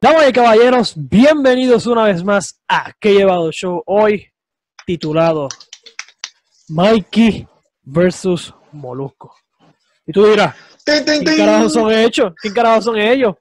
Damas 0.00 0.28
y 0.28 0.32
caballeros, 0.32 0.92
bienvenidos 0.96 1.86
una 1.86 2.04
vez 2.04 2.24
más 2.24 2.58
a 2.66 2.92
Que 2.98 3.12
Llevado 3.14 3.50
Show. 3.52 3.82
Hoy 3.86 4.26
titulado 4.86 5.48
Mikey 6.68 7.46
versus 7.82 8.54
Molusco. 8.72 9.34
Y 10.06 10.12
tú 10.12 10.24
dirás, 10.26 10.54
Tin, 10.84 11.04
tin, 11.04 11.20
¿qué 11.24 11.32
tin. 11.32 11.36
carajo 11.44 11.68
son 11.68 11.92
ellos? 11.92 12.32
¿Qué 12.40 12.52
carajo 12.52 12.80
son 12.82 12.98
ellos? 12.98 13.34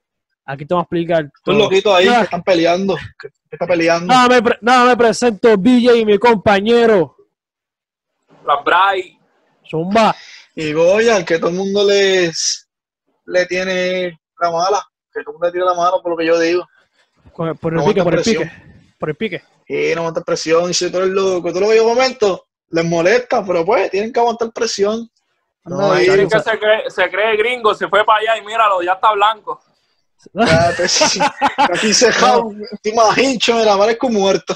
Aquí 0.46 0.66
te 0.66 0.74
voy 0.74 0.82
a 0.82 0.84
explicar. 0.84 1.32
Todo. 1.44 1.58
loquitos 1.58 1.96
ahí 1.96 2.08
Ah. 2.08 2.18
que 2.18 2.24
están 2.26 2.44
peleando. 2.44 2.96
Que 3.20 3.30
están 3.52 3.68
peleando. 3.68 4.08
Nada, 4.14 4.28
me, 4.28 4.42
pre- 4.42 4.58
nada, 4.62 4.86
me 4.86 4.98
presento 4.98 5.56
BJ 5.58 5.96
y 5.96 6.06
mi 6.06 6.18
compañero 6.18 7.16
La 8.46 8.58
Bray. 8.58 9.18
Zumba. 9.70 10.14
Y 10.56 10.74
Goya, 10.74 11.24
que 11.24 11.38
todo 11.40 11.52
el 11.52 11.56
mundo 11.56 11.86
les 11.88 12.68
le 13.28 13.46
tiene 13.46 14.20
la 14.42 14.52
mala. 14.52 14.86
Que 15.24 15.52
tira 15.52 15.66
la 15.66 15.74
mala 15.74 15.98
por 16.02 16.12
lo 16.12 16.18
que 16.18 16.26
yo 16.26 16.40
digo. 16.40 16.68
Por 17.36 17.74
el 17.74 17.80
No 17.80 17.86
pique, 17.86 18.04
por 18.04 18.16
el 18.16 18.22
pique. 18.24 18.52
Por 19.00 19.10
el 19.10 19.16
pique. 19.16 19.44
Y 19.68 19.94
no 19.94 20.02
aguantan 20.02 20.24
presión. 20.24 20.70
Y 20.70 20.74
si 20.74 20.92
tú 20.92 20.98
eres 20.98 21.10
loco, 21.10 21.54
tú 21.54 21.60
lo 21.60 21.70
que 21.70 21.78
yo 21.78 21.84
comento, 21.84 22.48
les 22.70 22.86
molesta, 22.86 23.46
pero 23.46 23.66
pues 23.66 23.90
tienen 23.92 24.12
que 24.12 24.20
aguantar 24.20 24.52
presión. 24.52 25.10
No, 25.66 25.92
ahí, 25.92 26.06
que 26.06 26.40
se 26.40 26.58
cree, 26.58 26.90
se 26.90 27.10
cree 27.10 27.38
gringo, 27.38 27.76
se 27.76 27.88
fue 27.88 28.04
para 28.04 28.20
allá 28.20 28.38
y 28.38 28.46
míralo, 28.46 28.82
ya 28.82 28.94
está 28.94 29.12
blanco. 29.14 29.62
Aquí 31.72 31.94
se 31.94 32.10
estoy 32.10 32.94
más 32.94 33.18
hincho, 33.18 33.56
mira, 33.56 33.78
parezco 33.78 34.10
muerto. 34.10 34.56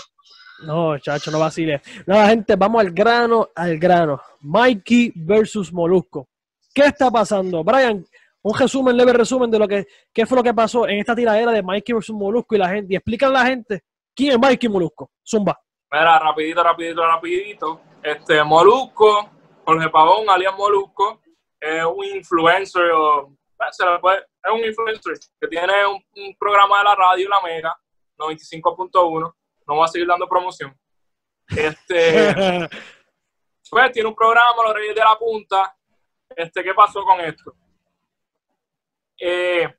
No, 0.66 0.98
chacho, 0.98 1.30
no 1.30 1.40
vacile. 1.40 1.82
Nada, 2.05 2.27
gente, 2.30 2.55
vamos 2.55 2.82
al 2.82 2.91
grano, 2.91 3.49
al 3.54 3.77
grano. 3.77 4.21
Mikey 4.41 5.12
versus 5.16 5.71
Molusco. 5.71 6.27
¿Qué 6.74 6.84
está 6.84 7.12
pasando? 7.12 7.63
Brian, 7.63 8.05
un 8.44 8.58
resumen, 8.60 8.96
leve 8.98 9.13
resumen 9.13 9.49
de 9.49 9.60
lo 9.60 9.68
que 9.68 9.88
qué 10.13 10.26
fue 10.26 10.38
lo 10.38 10.44
que 10.44 10.54
pasó 10.54 10.88
en 10.88 10.99
esta 10.99 11.16
tiradera 11.16 11.52
de 11.52 11.63
Mikey 11.63 11.94
versus 11.94 12.16
Molusco 12.16 12.55
y 12.55 12.58
la 12.60 12.70
gente. 12.70 12.94
Y 12.94 12.96
explícale 12.98 13.36
a 13.38 13.44
la 13.44 13.46
gente 13.49 13.84
quién 14.16 14.34
es 14.34 14.40
Mikey 14.40 14.70
Molusco. 14.70 15.12
Zumba. 15.26 15.60
Mira, 15.91 16.20
rapidito, 16.20 16.64
rapidito, 16.64 17.05
rapidito. 17.05 17.82
Este, 18.02 18.44
Molusco, 18.44 19.30
Jorge 19.64 19.90
Pavón, 19.90 20.30
alias 20.30 20.54
Molusco, 20.58 21.21
es 21.60 21.84
un 21.86 22.04
influencer, 22.05 22.91
o, 22.91 23.30
eh, 23.30 23.66
se 23.71 23.86
le 23.86 23.99
puede- 23.99 24.18
es 24.44 24.52
un 24.52 24.60
influencer 24.66 25.14
que 25.40 25.48
tiene 25.48 25.86
un, 25.86 26.04
un 26.18 26.36
programa 26.38 26.80
de 26.80 26.84
la 26.84 26.96
radio, 26.96 27.30
La 27.30 27.41
Mega, 27.41 27.74
95.1. 28.18 29.34
No 29.68 29.76
voy 29.76 29.86
a 29.86 29.88
seguir 29.88 30.08
dando 30.08 30.27
promoción. 30.27 30.77
Este, 31.48 32.68
pues 33.70 33.91
tiene 33.91 34.10
un 34.10 34.16
programa, 34.16 34.64
Los 34.66 34.74
Reyes 34.74 34.96
de 34.96 35.02
la 35.02 35.18
Punta. 35.18 35.76
Este, 36.36 36.64
¿qué 36.64 36.74
pasó 36.74 37.04
con 37.04 37.21
esto? 37.21 37.54
Eh, 39.26 39.74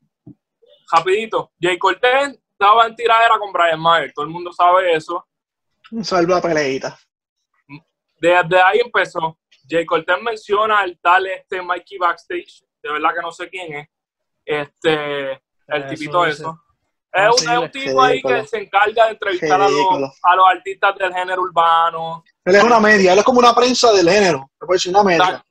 rapidito, 0.91 1.53
Jay 1.61 1.79
Cortez 1.79 2.41
estaba 2.51 2.87
en 2.87 2.97
tiradera 2.97 3.39
con 3.39 3.53
Brian 3.53 3.79
Mayer, 3.79 4.11
todo 4.15 4.25
el 4.25 4.31
mundo 4.31 4.51
sabe 4.55 4.95
eso. 4.95 5.27
Un 5.91 6.03
salva 6.03 6.41
peleita. 6.41 6.99
Desde 8.19 8.63
ahí 8.63 8.81
empezó. 8.83 9.39
Jay 9.69 9.85
Cortez 9.85 10.17
menciona 10.23 10.79
al 10.79 10.99
tal 10.99 11.27
este 11.27 11.61
Mikey 11.61 11.99
Backstage, 11.99 12.65
de 12.83 12.93
verdad 12.93 13.11
que 13.15 13.21
no 13.21 13.33
sé 13.33 13.51
quién 13.51 13.75
es. 13.75 13.89
Este, 14.47 15.33
el 15.33 15.83
Eso 15.83 15.89
tipito 15.89 16.25
dice. 16.25 16.43
eso. 16.43 16.61
Es 17.13 17.43
un, 17.43 17.53
es 17.53 17.59
un 17.59 17.71
tipo 17.71 18.03
ahí 18.03 18.23
que 18.23 18.47
se 18.47 18.63
encarga 18.63 19.05
de 19.05 19.11
entrevistar 19.11 19.61
a 19.61 19.69
los, 19.69 20.19
a 20.23 20.37
los 20.37 20.47
artistas 20.49 20.97
del 20.97 21.13
género 21.13 21.43
urbano, 21.43 22.25
Él 22.47 22.55
es 22.55 22.65
una 22.65 22.81
media, 22.81 23.13
él 23.13 23.19
es 23.19 23.25
como 23.25 23.41
una 23.41 23.55
prensa 23.55 23.93
del 23.93 24.09
género. 24.09 24.51
Se 24.59 24.67
puede 24.67 24.77
decir 24.77 24.93
una 24.95 25.05
media, 25.05 25.45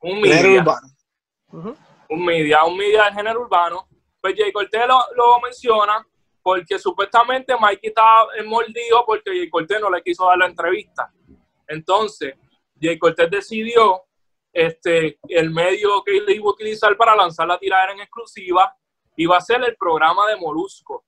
un 0.00 0.22
Género 0.22 0.60
urbano. 0.60 1.85
Un 2.08 2.24
media, 2.24 2.64
un 2.64 2.76
media 2.76 3.04
del 3.04 3.14
género 3.14 3.40
urbano. 3.40 3.88
Pues 4.20 4.34
Jay 4.36 4.52
Cortez 4.52 4.82
lo, 4.86 5.40
menciona 5.40 6.06
porque 6.42 6.78
supuestamente 6.78 7.54
Mikey 7.58 7.88
estaba 7.88 8.28
mordido 8.44 9.04
porque 9.04 9.30
Jay 9.30 9.50
Cortez 9.50 9.80
no 9.80 9.90
le 9.90 10.02
quiso 10.02 10.26
dar 10.26 10.38
la 10.38 10.46
entrevista. 10.46 11.12
Entonces, 11.66 12.34
Jay 12.80 12.98
Cortez 12.98 13.30
decidió 13.30 14.02
este, 14.52 15.18
el 15.28 15.50
medio 15.50 16.02
que 16.04 16.16
él 16.16 16.24
iba 16.28 16.46
a 16.46 16.50
utilizar 16.50 16.96
para 16.96 17.14
lanzar 17.14 17.46
la 17.46 17.58
tiradera 17.58 17.92
en 17.92 18.00
exclusiva 18.00 18.74
iba 19.16 19.36
a 19.36 19.40
ser 19.40 19.62
el 19.64 19.76
programa 19.76 20.26
de 20.28 20.36
Molusco. 20.36 21.04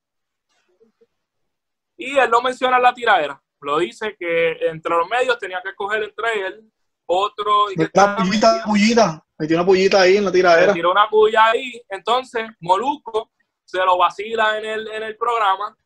Y 1.96 2.16
él 2.16 2.30
lo 2.30 2.40
menciona 2.42 2.76
en 2.76 2.82
la 2.82 2.94
tiradera. 2.94 3.42
Lo 3.60 3.78
dice 3.78 4.16
que 4.18 4.52
entre 4.68 4.94
los 4.94 5.08
medios 5.08 5.38
tenía 5.38 5.60
que 5.62 5.70
escoger 5.70 6.02
entre 6.02 6.46
él, 6.46 6.72
otro... 7.08 7.70
y 7.70 7.74
que 7.74 7.90
Una 7.94 8.16
pullita, 8.16 8.62
pullita. 8.64 9.24
Metió 9.38 9.56
una 9.56 9.66
pullita 9.66 10.00
ahí 10.02 10.16
en 10.16 10.24
la 10.24 10.32
tiradera. 10.32 10.72
tiró 10.72 10.90
una 10.90 11.08
puya 11.08 11.46
ahí. 11.46 11.80
Entonces, 11.88 12.48
Molusco 12.60 13.30
se 13.64 13.78
lo 13.78 13.96
vacila 13.96 14.58
en 14.58 14.64
el, 14.64 14.88
en 14.88 15.02
el 15.02 15.16
programa. 15.16 15.76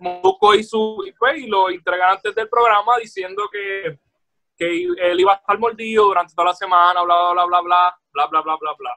Molusco 0.00 0.54
y, 0.54 0.64
su, 0.64 1.04
y, 1.06 1.12
pues, 1.12 1.38
y 1.38 1.46
los 1.46 1.72
integrantes 1.72 2.34
del 2.34 2.48
programa 2.48 2.96
diciendo 2.98 3.44
que, 3.50 3.98
que 4.56 4.84
él 4.84 5.20
iba 5.20 5.32
a 5.32 5.36
estar 5.36 5.58
mordido 5.58 6.04
durante 6.06 6.34
toda 6.34 6.48
la 6.48 6.54
semana, 6.54 7.02
bla, 7.02 7.32
bla, 7.32 7.44
bla, 7.44 7.60
bla, 7.60 7.60
bla, 7.60 7.98
bla, 8.12 8.26
bla, 8.26 8.40
bla, 8.42 8.56
bla, 8.56 8.70
bla. 8.78 8.96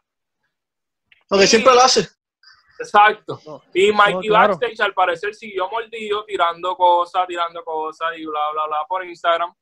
Lo 1.30 1.38
que 1.38 1.48
siempre 1.48 1.74
lo 1.74 1.82
hace. 1.82 2.08
Exacto. 2.80 3.40
No. 3.46 3.62
Y 3.74 3.92
Mikey 3.92 4.14
No, 4.14 4.22
claro. 4.22 4.58
Backstage 4.58 4.82
al 4.82 4.94
parecer 4.94 5.34
siguió 5.36 5.70
mordido, 5.70 6.26
tirando 6.26 6.76
cosas, 6.76 7.28
tirando 7.28 7.64
cosas 7.64 8.10
y 8.18 8.26
bla, 8.26 8.40
bla, 8.54 8.68
bla 8.68 8.78
por 8.88 9.06
Instagram. 9.06 9.54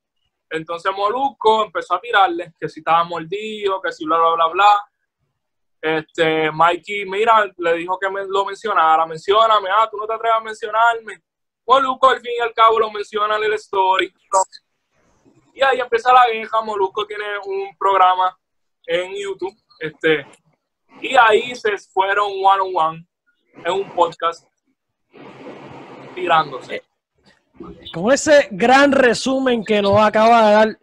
Entonces 0.50 0.92
Molusco 0.94 1.64
empezó 1.64 1.94
a 1.94 2.00
tirarle 2.00 2.52
que 2.58 2.68
si 2.68 2.80
estaba 2.80 3.04
mordido, 3.04 3.80
que 3.80 3.92
si 3.92 4.04
bla, 4.04 4.18
bla, 4.18 4.34
bla, 4.34 4.48
bla. 4.48 4.90
Este, 5.80 6.50
Mikey, 6.50 7.06
mira, 7.06 7.50
le 7.56 7.74
dijo 7.74 7.98
que 7.98 8.08
lo 8.28 8.44
mencionara, 8.44 9.06
mencióname, 9.06 9.70
ah, 9.70 9.88
tú 9.90 9.96
no 9.96 10.06
te 10.06 10.14
atreves 10.14 10.36
a 10.36 10.40
mencionarme. 10.40 11.22
Molusco 11.66 12.10
al 12.10 12.20
fin 12.20 12.32
y 12.36 12.42
al 12.42 12.52
cabo 12.52 12.80
lo 12.80 12.90
menciona 12.90 13.36
en 13.36 13.44
el 13.44 13.54
story. 13.54 14.12
Y 15.54 15.62
ahí 15.62 15.80
empieza 15.80 16.12
la 16.12 16.28
guerra, 16.30 16.60
Molusco 16.62 17.06
tiene 17.06 17.38
un 17.44 17.76
programa 17.78 18.36
en 18.86 19.14
YouTube, 19.14 19.56
este, 19.78 20.26
y 21.00 21.16
ahí 21.16 21.54
se 21.54 21.78
fueron 21.78 22.26
one 22.26 22.60
on 22.60 22.72
one 22.74 23.06
en 23.64 23.72
un 23.72 23.90
podcast 23.94 24.46
tirándose. 26.14 26.89
Con 27.92 28.12
ese 28.12 28.48
gran 28.50 28.92
resumen 28.92 29.64
que 29.64 29.82
nos 29.82 30.00
acaba 30.00 30.46
de 30.48 30.52
dar 30.54 30.78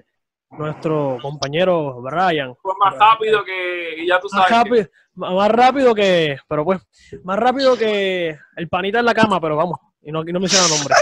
nuestro 0.52 1.18
compañero 1.22 2.02
Brian. 2.02 2.56
Fue 2.62 2.74
más 2.80 2.96
rápido 2.98 3.44
que, 3.44 4.06
ya 4.08 4.20
tú 4.20 4.28
Más 4.32 4.48
sabes. 4.48 4.48
que- 4.48 4.56
rápido, 4.70 4.90
más 5.16 5.52
rápido 5.52 5.96
que, 5.96 6.38
pero 6.48 6.64
pues, 6.64 6.82
más 7.24 7.38
rápido 7.40 7.78
que 7.78 8.38
el 8.56 8.70
panita 8.70 9.00
en 9.00 9.06
la 9.06 9.14
cama, 9.14 9.40
pero 9.42 9.56
vamos, 9.56 9.80
y 10.02 10.12
no, 10.12 10.22
y 10.28 10.32
no 10.32 10.40
menciona 10.40 10.68
nombre. 10.68 10.96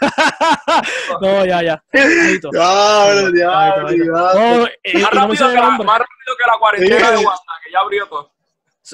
no, 1.20 1.44
ya, 1.44 1.62
ya. 1.62 1.84
Diablo, 1.92 3.30
diablo, 3.32 3.88
diablo. 3.90 4.68
Más, 4.94 5.10
rápido 5.12 5.48
que 5.48 5.54
la, 5.54 5.60
nombre. 5.62 5.86
más 5.86 5.98
rápido 5.98 6.36
que 6.38 6.46
la 6.46 6.58
cuarentena 6.58 6.98
Sí. 7.06 7.10
de 7.12 7.16
Wanda, 7.16 7.52
que 7.64 7.72
ya 7.72 7.78
abrió 7.80 8.06
todo. 8.08 8.32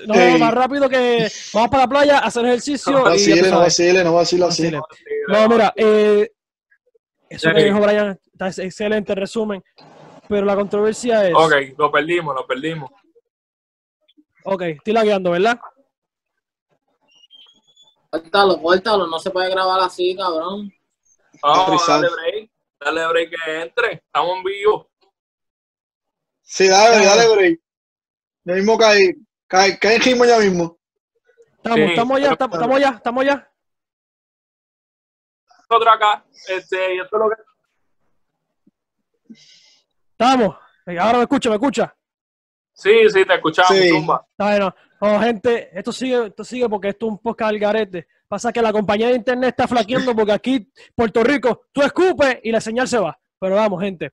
No, 0.06 0.14
Ey. 0.14 0.38
más 0.40 0.52
rápido 0.52 0.88
que 0.88 1.30
vamos 1.52 1.70
para 1.70 1.84
la 1.84 1.88
playa 1.88 2.18
a 2.18 2.26
hacer 2.26 2.44
ejercicio. 2.46 2.92
No 2.92 3.04
vacile, 3.04 3.50
no 3.50 3.58
vacile, 3.60 4.04
no 4.04 4.14
vacile 4.14 4.44
así. 4.44 4.70
Vacile. 4.70 4.80
No, 5.28 5.48
mira, 5.48 5.72
eh, 5.76 6.30
eso 7.28 7.50
que 7.52 7.64
dijo 7.64 7.80
Brian 7.80 8.18
está 8.32 8.48
es- 8.48 8.58
excelente 8.58 9.14
resumen, 9.14 9.62
pero 10.28 10.44
la 10.44 10.54
controversia 10.54 11.26
es, 11.28 11.34
Ok, 11.34 11.52
lo 11.78 11.90
perdimos, 11.90 12.34
lo 12.34 12.46
perdimos. 12.46 12.90
ok, 14.44 14.62
estoy 14.62 14.92
lagueando, 14.92 15.30
¿verdad? 15.30 15.58
Córtalo, 18.10 18.60
córtalo, 18.62 19.06
no 19.06 19.18
se 19.18 19.30
puede 19.30 19.50
grabar 19.50 19.80
así, 19.80 20.16
cabrón. 20.16 20.72
Vamos, 21.42 21.86
dale 21.86 22.08
break. 22.08 22.50
Dale 22.80 23.06
break 23.08 23.30
que 23.30 23.62
entre. 23.62 23.92
Estamos 23.94 24.36
en 24.38 24.42
vivo. 24.44 24.90
Sí, 26.42 26.68
dale, 26.68 27.04
dale, 27.04 27.28
break. 27.34 27.60
Ya 28.44 28.54
mismo 28.54 28.78
cae, 28.78 29.16
cae, 29.46 29.78
cae 29.78 29.96
en 29.96 30.02
ritmo 30.02 30.24
ya 30.24 30.38
mismo. 30.38 30.78
Estamos, 31.56 31.78
Sí, 31.78 31.82
estamos 31.84 32.18
ya, 32.20 32.22
pero- 32.24 32.32
estamos, 32.34 32.54
estamos 32.56 32.80
ya, 32.80 32.88
estamos 32.90 33.24
ya. 33.24 33.52
Nosotros 35.68 35.94
acá, 35.94 36.24
este, 36.48 36.94
y 36.94 36.98
esto 37.00 37.16
es 37.16 37.20
lo 37.22 37.28
que. 37.30 37.36
Estamos. 40.12 40.56
Ahora 40.86 41.18
me 41.18 41.22
escucha, 41.24 41.48
me 41.50 41.56
escucha. 41.56 41.96
Sí, 42.72 43.08
sí, 43.10 43.24
te 43.24 43.34
escuchamos, 43.34 43.72
Sí. 43.72 43.88
Está 43.88 44.48
bien, 44.50 44.60
no. 44.60 44.74
No, 44.98 45.20
gente, 45.20 45.76
esto 45.78 45.92
sigue, 45.92 46.26
esto 46.28 46.44
sigue 46.44 46.68
porque 46.68 46.88
esto 46.88 47.06
es 47.06 47.12
un 47.12 47.18
podcast 47.18 47.50
al 47.50 47.58
garete. 47.58 48.06
Pasa 48.28 48.52
que 48.52 48.62
la 48.62 48.72
compañía 48.72 49.08
de 49.08 49.16
internet 49.16 49.50
está 49.50 49.68
flaqueando 49.68 50.14
porque 50.16 50.32
aquí, 50.32 50.70
Puerto 50.94 51.22
Rico, 51.22 51.66
tú 51.72 51.82
escupes 51.82 52.38
y 52.42 52.50
la 52.50 52.60
señal 52.60 52.88
se 52.88 52.98
va. 52.98 53.18
Pero 53.38 53.56
vamos, 53.56 53.82
gente. 53.82 54.12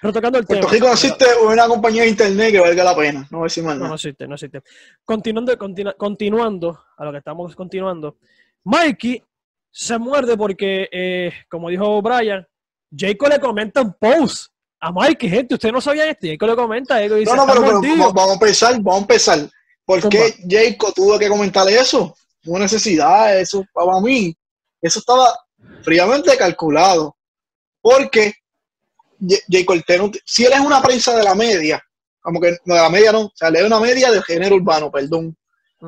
Retocando 0.00 0.38
el 0.38 0.46
Puerto 0.46 0.66
tema. 0.66 0.72
Rico 0.72 0.86
no 0.86 0.92
existe 0.94 1.24
una 1.46 1.66
compañía 1.66 2.02
de 2.02 2.08
internet 2.08 2.52
que 2.52 2.60
valga 2.60 2.84
la 2.84 2.96
pena. 2.96 3.20
No 3.30 3.38
voy 3.38 3.44
a 3.44 3.48
decir 3.48 3.64
más 3.64 3.76
No, 3.76 3.94
existe, 3.94 4.26
no 4.26 4.34
existe. 4.34 4.62
Continuando, 5.04 5.56
continu- 5.58 5.94
continuando 5.96 6.80
a 6.96 7.04
lo 7.04 7.12
que 7.12 7.18
estamos 7.18 7.54
continuando. 7.54 8.16
Mikey 8.64 9.22
se 9.70 9.98
muerde 9.98 10.36
porque, 10.36 10.88
eh, 10.90 11.32
como 11.48 11.68
dijo 11.68 12.00
Brian, 12.00 12.46
Jacob 12.96 13.28
le 13.28 13.40
comenta 13.40 13.82
un 13.82 13.94
post 13.94 14.52
a 14.80 14.90
Mikey, 14.92 15.28
gente. 15.28 15.54
Usted 15.54 15.72
no 15.72 15.80
sabía 15.80 16.08
esto. 16.10 16.26
Jacob 16.26 16.48
le 16.50 16.56
comenta, 16.56 16.94
Jacob 16.96 17.18
dice, 17.18 17.30
No, 17.30 17.36
no, 17.36 17.42
"Está 17.42 17.52
pero, 17.54 17.64
pero 17.66 17.74
mordido". 17.80 17.96
vamos 17.98 18.14
vamos 18.14 18.30
a 18.30 18.34
empezar, 18.34 18.72
vamos 18.80 18.94
a 18.94 19.00
empezar. 19.02 19.38
¿Por 19.84 20.08
qué 20.08 20.34
Jacob 20.48 20.94
tuvo 20.94 21.18
que 21.18 21.28
comentar 21.28 21.68
eso? 21.68 22.14
hubo 22.46 22.58
necesidad, 22.58 23.40
eso 23.40 23.64
para 23.72 23.98
mí, 24.02 24.36
eso 24.82 24.98
estaba 24.98 25.34
fríamente 25.82 26.36
calculado. 26.36 27.16
Porque 27.80 28.34
Jay 29.50 29.64
Cortez, 29.64 30.00
si 30.24 30.44
él 30.44 30.52
es 30.52 30.60
una 30.60 30.82
prensa 30.82 31.16
de 31.16 31.22
la 31.22 31.34
media, 31.34 31.82
como 32.20 32.40
que 32.40 32.56
no, 32.64 32.74
de 32.74 32.80
la 32.80 32.88
media 32.88 33.12
no, 33.12 33.20
o 33.22 33.32
sea, 33.34 33.48
él 33.48 33.56
es 33.56 33.64
una 33.64 33.80
media 33.80 34.10
del 34.10 34.22
género 34.22 34.56
urbano, 34.56 34.90
perdón. 34.90 35.36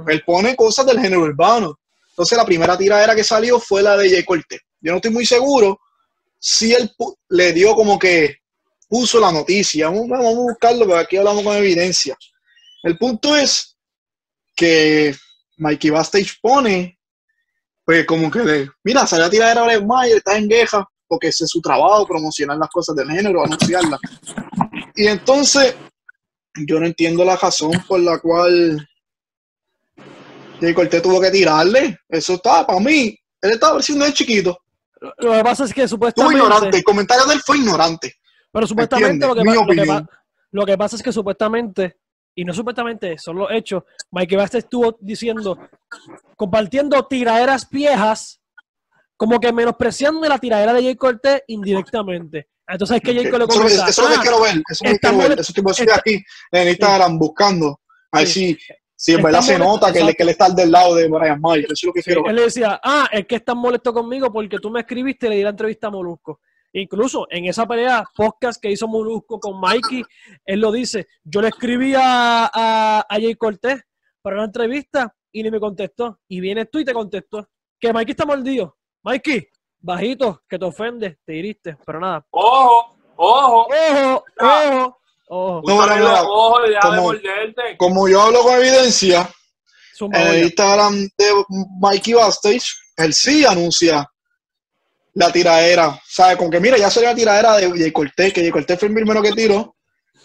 Él 0.08 0.22
pone 0.26 0.54
cosas 0.54 0.84
del 0.84 1.00
género 1.00 1.22
urbano. 1.22 1.78
Entonces 2.10 2.36
la 2.36 2.44
primera 2.44 2.76
tiradera 2.76 3.14
que 3.14 3.24
salió 3.24 3.58
fue 3.58 3.82
la 3.82 3.96
de 3.96 4.10
Jay 4.10 4.24
Cortez. 4.24 4.60
Yo 4.80 4.92
no 4.92 4.96
estoy 4.96 5.10
muy 5.10 5.24
seguro 5.24 5.80
si 6.38 6.74
él 6.74 6.94
le 7.30 7.52
dio 7.52 7.74
como 7.74 7.98
que 7.98 8.36
puso 8.88 9.18
la 9.18 9.32
noticia. 9.32 9.88
Vamos, 9.88 10.08
vamos 10.08 10.26
a 10.26 10.38
buscarlo, 10.38 10.86
pero 10.86 10.98
aquí 10.98 11.16
hablamos 11.16 11.42
con 11.42 11.56
evidencia. 11.56 12.16
El 12.82 12.98
punto 12.98 13.34
es 13.36 13.76
que 14.54 15.14
Mikey 15.56 15.90
Bastage 15.90 16.34
pone, 16.40 16.98
pues 17.84 18.06
como 18.06 18.30
que 18.30 18.40
le, 18.40 18.70
mira, 18.84 19.06
salió 19.06 19.26
a 19.26 19.30
tiradera 19.30 19.62
a 19.62 19.64
Bret 19.64 19.84
Mayer, 19.84 20.18
está 20.18 20.36
en 20.36 20.48
queja, 20.48 20.86
porque 21.08 21.28
ese 21.28 21.44
es 21.44 21.50
su 21.50 21.60
trabajo, 21.60 22.06
promocionar 22.06 22.56
las 22.58 22.68
cosas 22.70 22.96
del 22.96 23.10
género, 23.10 23.44
anunciarlas. 23.44 24.00
Y 24.94 25.06
entonces, 25.06 25.76
yo 26.66 26.80
no 26.80 26.86
entiendo 26.86 27.24
la 27.24 27.36
razón 27.36 27.72
por 27.86 28.00
la 28.00 28.18
cual 28.18 28.86
Jay 30.60 30.74
Cortez 30.74 31.02
tuvo 31.02 31.20
que 31.20 31.30
tirarle. 31.30 31.98
Eso 32.08 32.34
estaba 32.34 32.66
para 32.66 32.80
mí. 32.80 33.18
Él 33.42 33.50
estaba 33.52 33.74
pareciendo 33.74 34.04
de 34.04 34.12
chiquito. 34.12 34.58
Lo 35.18 35.32
que 35.32 35.44
pasa 35.44 35.64
es 35.64 35.74
que 35.74 35.86
supuestamente. 35.86 36.38
ignorante. 36.38 36.76
El 36.78 36.84
comentario 36.84 37.26
de 37.26 37.34
él 37.34 37.40
fue 37.44 37.58
ignorante. 37.58 38.14
Pero 38.50 38.66
supuestamente 38.66 39.26
lo 39.26 39.34
que, 39.34 39.44
lo, 39.44 39.66
que 39.66 40.06
lo 40.50 40.64
que 40.64 40.78
pasa 40.78 40.96
es 40.96 41.02
que 41.02 41.12
supuestamente, 41.12 41.98
y 42.34 42.44
no 42.44 42.54
supuestamente, 42.54 43.18
son 43.18 43.36
los 43.36 43.50
hechos, 43.50 43.82
Mike 44.10 44.36
Bastos 44.36 44.64
estuvo 44.64 44.96
diciendo, 45.00 45.58
compartiendo 46.36 47.06
tiraderas 47.06 47.68
viejas, 47.68 48.40
como 49.16 49.38
que 49.40 49.52
menospreciando 49.52 50.28
la 50.28 50.38
tiradera 50.38 50.72
de 50.72 50.82
Jay 50.82 50.96
Cortez 50.96 51.42
indirectamente. 51.48 52.48
Entonces 52.68 52.96
es 52.96 53.02
que 53.02 53.14
Jay 53.14 53.30
Cortez 53.30 53.48
le 53.48 53.54
Eso, 53.54 53.62
comenta, 53.62 53.88
eso 53.88 54.02
es 54.02 54.08
lo 54.08 54.14
que 54.14 54.18
"Ah, 54.18 54.22
quiero 54.22 54.40
ver. 54.40 54.62
Eso 54.68 54.84
es 54.84 54.90
lo 54.90 54.92
que 54.94 54.98
quiero 54.98 55.28
ver. 55.28 55.40
Eso 55.40 55.52
tipo 55.52 55.70
estoy 55.70 55.86
aquí 55.94 56.24
en 56.52 56.68
Instagram 56.68 57.18
buscando. 57.18 57.80
A 58.12 58.18
ver 58.18 58.26
Sí. 58.28 58.54
si, 58.54 58.58
si 58.96 59.12
en 59.14 59.22
verdad 59.22 59.40
se 59.42 59.58
nota 59.58 59.92
que, 59.92 60.14
que 60.14 60.22
él 60.22 60.28
está 60.30 60.48
del 60.50 60.70
lado 60.72 60.94
de 60.94 61.08
Brian 61.08 61.40
Mayer. 61.40 61.64
Eso 61.66 61.72
es 61.74 61.82
lo 61.84 61.92
que 61.92 62.00
Sí, 62.02 62.04
quiero 62.06 62.22
ver. 62.22 62.30
él 62.30 62.36
le 62.36 62.42
decía, 62.42 62.80
ah, 62.82 63.08
es 63.12 63.26
que 63.26 63.36
estás 63.36 63.54
molesto 63.56 63.92
conmigo 63.92 64.32
porque 64.32 64.58
tú 64.58 64.70
me 64.70 64.80
escribiste 64.80 65.26
y 65.26 65.30
le 65.30 65.36
di 65.36 65.42
la 65.42 65.50
entrevista 65.50 65.86
a 65.86 65.90
Molusco. 65.90 66.40
Incluso 66.72 67.26
en 67.30 67.46
esa 67.46 67.66
pelea, 67.66 68.04
podcast 68.14 68.60
que 68.60 68.70
hizo 68.70 68.86
Molusco 68.88 69.38
con 69.40 69.58
Mikey, 69.60 70.02
él 70.44 70.60
lo 70.60 70.70
dice, 70.72 71.06
yo 71.24 71.40
le 71.40 71.48
escribí 71.48 71.94
a, 71.94 72.50
a, 72.52 73.00
a 73.08 73.14
Jay 73.14 73.34
Cortés 73.36 73.80
para 74.20 74.36
una 74.36 74.44
entrevista 74.46 75.14
y 75.32 75.42
ni 75.42 75.50
me 75.50 75.60
contestó. 75.60 76.20
Y 76.28 76.40
vienes 76.40 76.68
tú 76.70 76.78
y 76.80 76.84
te 76.84 76.92
contestó. 76.92 77.48
Que 77.78 77.92
Mikey 77.92 78.10
está 78.12 78.26
mordido. 78.26 78.76
Mikey, 79.06 79.46
bajito, 79.82 80.42
que 80.48 80.58
te 80.58 80.64
ofende, 80.64 81.18
te 81.24 81.36
hiriste, 81.36 81.76
pero 81.86 82.00
nada. 82.00 82.26
Ojo, 82.28 82.96
ojo. 83.14 83.68
Ojo, 83.68 84.24
ojo, 84.40 84.98
ojo. 85.28 85.62
No, 85.64 85.74
y 85.76 85.88
deja 85.88 86.70
de 86.72 86.78
como- 86.82 87.02
morderte. 87.02 87.76
Como 87.78 88.08
yo 88.08 88.20
hablo 88.20 88.40
con 88.42 88.54
evidencia, 88.54 89.30
Zumba, 89.96 90.20
en 90.20 90.26
el. 90.34 90.42
Instagram 90.46 91.08
de 91.16 91.44
Mikey 91.78 92.14
Bastage, 92.14 92.66
él 92.96 93.14
sí 93.14 93.44
anuncia 93.46 94.10
la 95.14 95.30
tiradera. 95.30 96.02
¿Sabe? 96.04 96.36
Con 96.36 96.50
que 96.50 96.58
mira, 96.58 96.76
ya 96.76 96.90
salió 96.90 97.08
la 97.10 97.14
tiradera 97.14 97.56
de 97.58 97.70
Jay 97.78 97.92
Cortez, 97.92 98.32
que 98.32 98.40
Jay 98.40 98.50
Cortez 98.50 98.76
fue 98.76 98.88
el 98.88 98.94
primero 98.94 99.22
que 99.22 99.30
tiró. 99.30 99.76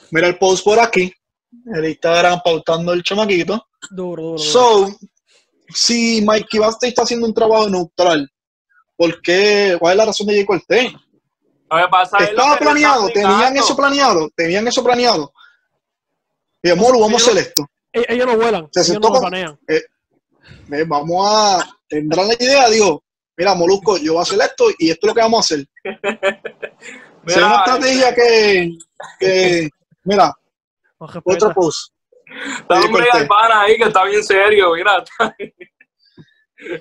Mira 0.10 0.25
el 0.27 0.39
post 0.39 0.63
por 0.66 0.80
aquí. 0.80 1.13
El 1.72 1.86
Instagram 1.86 2.42
pautando 2.44 2.94
el 2.94 3.04
chamaquito. 3.04 3.63
Duro, 3.92 4.24
duro, 4.24 4.38
duro. 4.38 4.39
So, 4.39 4.89
si 5.69 6.24
Mikey 6.24 6.60
Bastage 6.60 6.89
está 6.89 7.04
haciendo 7.04 7.27
un 7.27 7.34
trabajo 7.36 7.69
neutral, 7.69 8.27
¿por 9.01 9.19
qué? 9.24 9.77
¿Cuál 9.80 9.94
es 9.94 9.98
la 9.98 10.06
razón 10.06 10.27
de 10.27 10.36
pasa 11.89 12.18
es 12.18 12.33
lo 12.33 12.38
Estaba 12.38 12.57
planeado, 12.57 13.09
tenían 13.09 13.57
eso 13.57 13.75
planeado, 13.75 14.30
tenían 14.36 14.68
eso 14.68 14.83
planeado. 14.83 15.33
Y 16.62 16.71
Moro, 16.74 17.00
vamos 17.00 17.27
a 17.27 17.31
hacer 17.31 17.42
esto. 17.42 17.65
Ellos 17.92 18.27
no 18.27 18.38
vuelan, 18.38 18.68
Se 18.71 18.81
ellos 18.81 18.88
sentó 18.88 19.07
no 19.07 19.15
lo 19.15 19.19
con- 19.21 19.30
planean. 19.31 19.59
Eh, 19.68 20.83
vamos 20.86 21.27
a 21.27 21.68
tendrán 21.88 22.27
la 22.27 22.36
idea, 22.36 22.69
digo, 22.69 23.03
mira, 23.36 23.56
Molusco, 23.56 23.98
yo 23.98 24.13
voy 24.13 24.19
a 24.19 24.21
hacer 24.21 24.39
esto 24.39 24.65
y 24.77 24.92
esto 24.92 25.07
es 25.07 25.09
lo 25.09 25.15
que 25.15 25.21
vamos 25.21 25.39
a 25.39 25.56
hacer. 25.56 25.68
Hay 27.27 27.44
una 27.44 27.56
estrategia 27.56 28.13
que, 28.13 28.69
que 29.19 29.69
mira, 30.03 30.31
otro 31.24 31.51
post, 31.56 31.92
Está 32.59 32.75
un 32.75 32.92
Cortés. 32.92 33.27
Pana 33.27 33.62
ahí 33.62 33.77
que 33.77 33.86
está 33.86 34.03
bien 34.03 34.24
serio, 34.24 34.74
mira. 34.75 35.03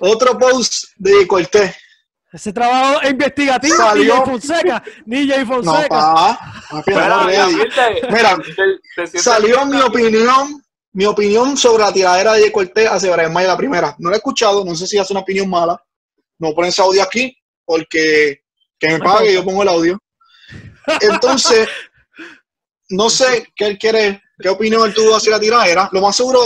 otro 0.01 0.37
post 0.37 0.83
de 0.97 1.25
Cortés. 1.25 1.75
Ese 2.33 2.53
trabajo 2.53 3.05
investigativo, 3.07 3.75
Salió- 3.75 4.13
DJ 4.15 4.25
Fonseca, 4.25 4.83
DJ 5.05 5.39
No, 5.39 5.45
Fonseca. 5.45 5.89
pa, 5.89 6.39
no, 6.71 6.83
Mira, 6.87 7.47
te- 7.75 8.07
Mira, 8.11 8.35
te- 8.37 8.53
te 8.95 9.07
sientes 9.07 9.23
salió 9.23 9.65
mi 9.65 9.81
opinión, 9.81 10.63
mi 10.93 11.05
opinión 11.05 11.57
sobre 11.57 11.83
la 11.83 11.91
tiradera 11.91 12.33
de 12.33 12.41
Jay 12.43 12.51
Cortés 12.51 12.87
hacia 12.89 13.11
Brian 13.13 13.33
Mayer 13.33 13.49
la 13.49 13.57
primera. 13.57 13.95
No 13.99 14.09
la 14.09 14.15
he 14.15 14.19
escuchado, 14.19 14.63
no 14.63 14.75
sé 14.75 14.87
si 14.87 14.97
hace 14.97 15.11
una 15.11 15.21
opinión 15.21 15.49
mala. 15.49 15.77
No 16.39 16.53
ponen 16.53 16.69
ese 16.69 16.81
audio 16.81 17.03
aquí 17.03 17.37
porque 17.65 18.41
que 18.79 18.87
me 18.87 18.99
pague, 18.99 19.33
yo 19.33 19.43
pongo 19.43 19.63
el 19.63 19.69
audio. 19.69 19.99
Entonces, 21.01 21.67
no 22.89 23.09
sé 23.09 23.45
qué 23.55 23.67
él 23.67 23.77
quiere, 23.77 24.23
qué 24.39 24.49
opinión 24.49 24.87
él 24.87 24.93
tuvo 24.93 25.15
hacia 25.15 25.31
la 25.31 25.39
tiradera. 25.39 25.89
Lo 25.91 26.01
más 26.01 26.15
seguro, 26.15 26.41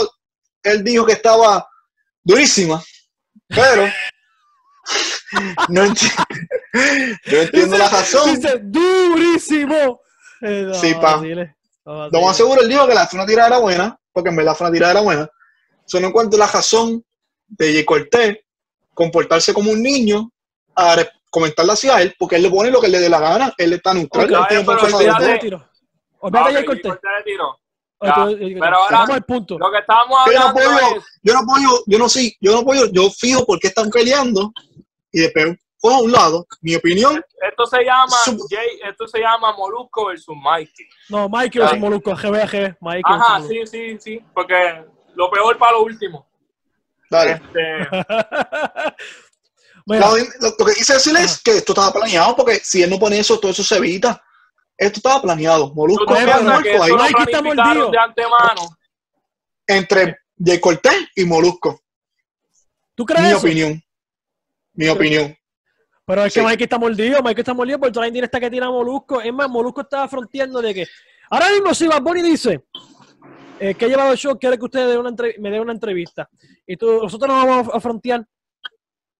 él 0.62 0.82
dijo 0.84 1.06
que 1.06 1.12
estaba 1.14 1.66
durísima, 2.22 2.82
pero 3.48 3.88
no 5.68 5.84
entiendo, 5.84 6.24
no 7.26 7.38
entiendo 7.38 7.78
la 7.78 7.88
razón. 7.88 8.34
Dice, 8.34 8.58
durísimo. 8.62 10.00
Eh, 10.42 10.64
no, 10.66 10.74
Sí, 10.74 10.94
pa. 10.94 11.16
vacile, 11.16 11.56
no, 11.84 12.08
Lo 12.10 12.20
más 12.22 12.36
seguro 12.36 12.60
él 12.62 12.68
dijo 12.68 12.86
que 12.86 12.94
la 12.94 13.06
fue 13.06 13.18
una 13.18 13.26
tiradera 13.26 13.58
buena, 13.58 13.98
porque 14.12 14.30
en 14.30 14.36
verdad 14.36 14.54
fue 14.54 14.66
una 14.66 14.74
tiradera 14.74 15.00
buena. 15.00 15.28
Eso 15.86 16.00
no 16.00 16.08
encuentro 16.08 16.38
la 16.38 16.46
razón 16.46 17.04
de 17.48 17.72
Jay 17.72 17.84
Cortés 17.84 18.38
comportarse 18.92 19.52
como 19.54 19.70
un 19.70 19.82
niño 19.82 20.30
a 20.74 20.96
comentarle 21.30 21.72
hacia 21.72 22.00
él, 22.02 22.14
porque 22.18 22.36
él 22.36 22.42
le 22.42 22.50
pone 22.50 22.70
lo 22.70 22.80
que 22.80 22.88
le 22.88 22.98
dé 22.98 23.08
la 23.08 23.20
gana, 23.20 23.52
él 23.56 23.72
está 23.74 23.92
neutral, 23.94 24.24
Ok, 24.24 24.30
él 24.30 24.46
tiene 24.48 24.64
pero 28.60 28.76
ahora- 28.76 28.98
Vamos 28.98 29.10
al 29.16 29.24
punto. 29.24 29.58
Lo 29.58 29.70
que 29.70 29.78
estábamos 29.78 30.18
Yo 30.26 30.32
no 30.32 30.46
hablando 30.48 30.60
apoyo, 30.70 30.96
es... 30.96 31.04
yo 31.22 31.32
no 31.34 31.38
apoyo, 31.40 31.82
yo 31.86 31.98
no 31.98 32.08
sí, 32.08 32.36
yo 32.40 32.52
no 32.52 32.58
apoyo, 32.58 32.86
yo 32.92 33.10
fijo 33.10 33.44
porque 33.46 33.68
están 33.68 33.90
peleando 33.90 34.52
y 35.12 35.20
después 35.20 35.56
fue 35.78 35.94
a 35.94 35.98
un 35.98 36.10
lado, 36.12 36.46
mi 36.62 36.74
opinión, 36.74 37.22
Esto 37.48 37.66
se 37.66 37.84
llama 37.84 38.16
Sub- 38.24 38.46
Jay, 38.50 38.80
esto 38.88 39.06
se 39.06 39.20
llama 39.20 39.52
Molusco 39.56 40.06
versus 40.06 40.34
Mikey. 40.36 40.86
No, 41.08 41.28
Mikey 41.28 41.60
versus 41.60 41.78
Molusco, 41.78 42.14
GB, 42.16 42.46
GB. 42.46 42.76
Mikey 42.80 43.02
Ajá, 43.04 43.42
sí, 43.46 43.66
sí, 43.66 43.98
sí, 44.00 44.24
porque 44.34 44.84
lo 45.14 45.30
peor 45.30 45.56
para 45.58 45.72
lo 45.72 45.82
último. 45.82 46.26
dale. 47.10 47.32
Este, 47.32 47.88
Mira, 49.88 50.08
Lo, 50.40 50.66
que 50.66 50.72
quise 50.74 50.94
decir 50.94 51.16
es 51.16 51.40
que 51.42 51.58
esto 51.58 51.72
estaba 51.72 51.92
planeado, 51.92 52.34
porque 52.34 52.56
si 52.56 52.82
él 52.82 52.90
no 52.90 52.98
pone 52.98 53.20
eso, 53.20 53.38
todo 53.38 53.52
eso 53.52 53.62
se 53.62 53.76
evita. 53.76 54.20
Esto 54.76 54.98
estaba 54.98 55.22
planeado. 55.22 55.68
¿Tú 55.68 55.74
Molusco 55.74 56.04
que 56.06 56.12
muerto 56.26 56.82
ahí 56.82 56.92
Mikey 56.92 57.22
está 57.24 57.42
mordido. 57.42 57.90
de 57.90 57.98
antemano? 57.98 58.76
entre 59.68 60.18
Jay 60.44 60.60
Cortés 60.60 61.08
y 61.14 61.24
Molusco. 61.24 61.80
¿tú 62.94 63.04
crees 63.04 63.22
Mi 63.22 63.28
eso? 63.30 63.38
opinión. 63.38 63.82
Mi 64.76 64.88
opinión. 64.88 65.36
Pero 66.06 66.24
es 66.24 66.32
que 66.34 66.40
Sí. 66.40 66.46
Mikey 66.46 66.64
está 66.64 66.78
mordido, 66.78 67.22
Mikey 67.22 67.40
está 67.40 67.54
mordido 67.54 67.80
por 67.80 67.90
toda 67.90 68.04
la 68.04 68.08
indirecta 68.08 68.38
que 68.38 68.50
tira 68.50 68.70
Molusco. 68.70 69.20
Es 69.20 69.32
más, 69.32 69.48
Molusco 69.48 69.80
estaba 69.80 70.08
fronteando 70.08 70.62
de 70.62 70.72
que. 70.74 70.86
Ahora 71.30 71.50
mismo, 71.50 71.74
si 71.74 71.88
Bad 71.88 72.02
Bunny 72.02 72.22
dice 72.22 72.64
eh, 73.58 73.74
que 73.74 73.84
ha 73.86 73.88
llevado 73.88 74.12
el 74.12 74.18
show, 74.18 74.38
quiere 74.38 74.56
que 74.56 74.64
ustedes 74.64 74.88
den 74.88 74.98
una 74.98 75.10
me 75.38 75.50
den 75.50 75.60
una 75.60 75.72
entrevista. 75.72 76.28
Y 76.64 76.76
tú, 76.76 77.02
nosotros 77.02 77.28
nos 77.28 77.44
vamos 77.44 77.74
a 77.74 77.80
frontear. 77.80 78.24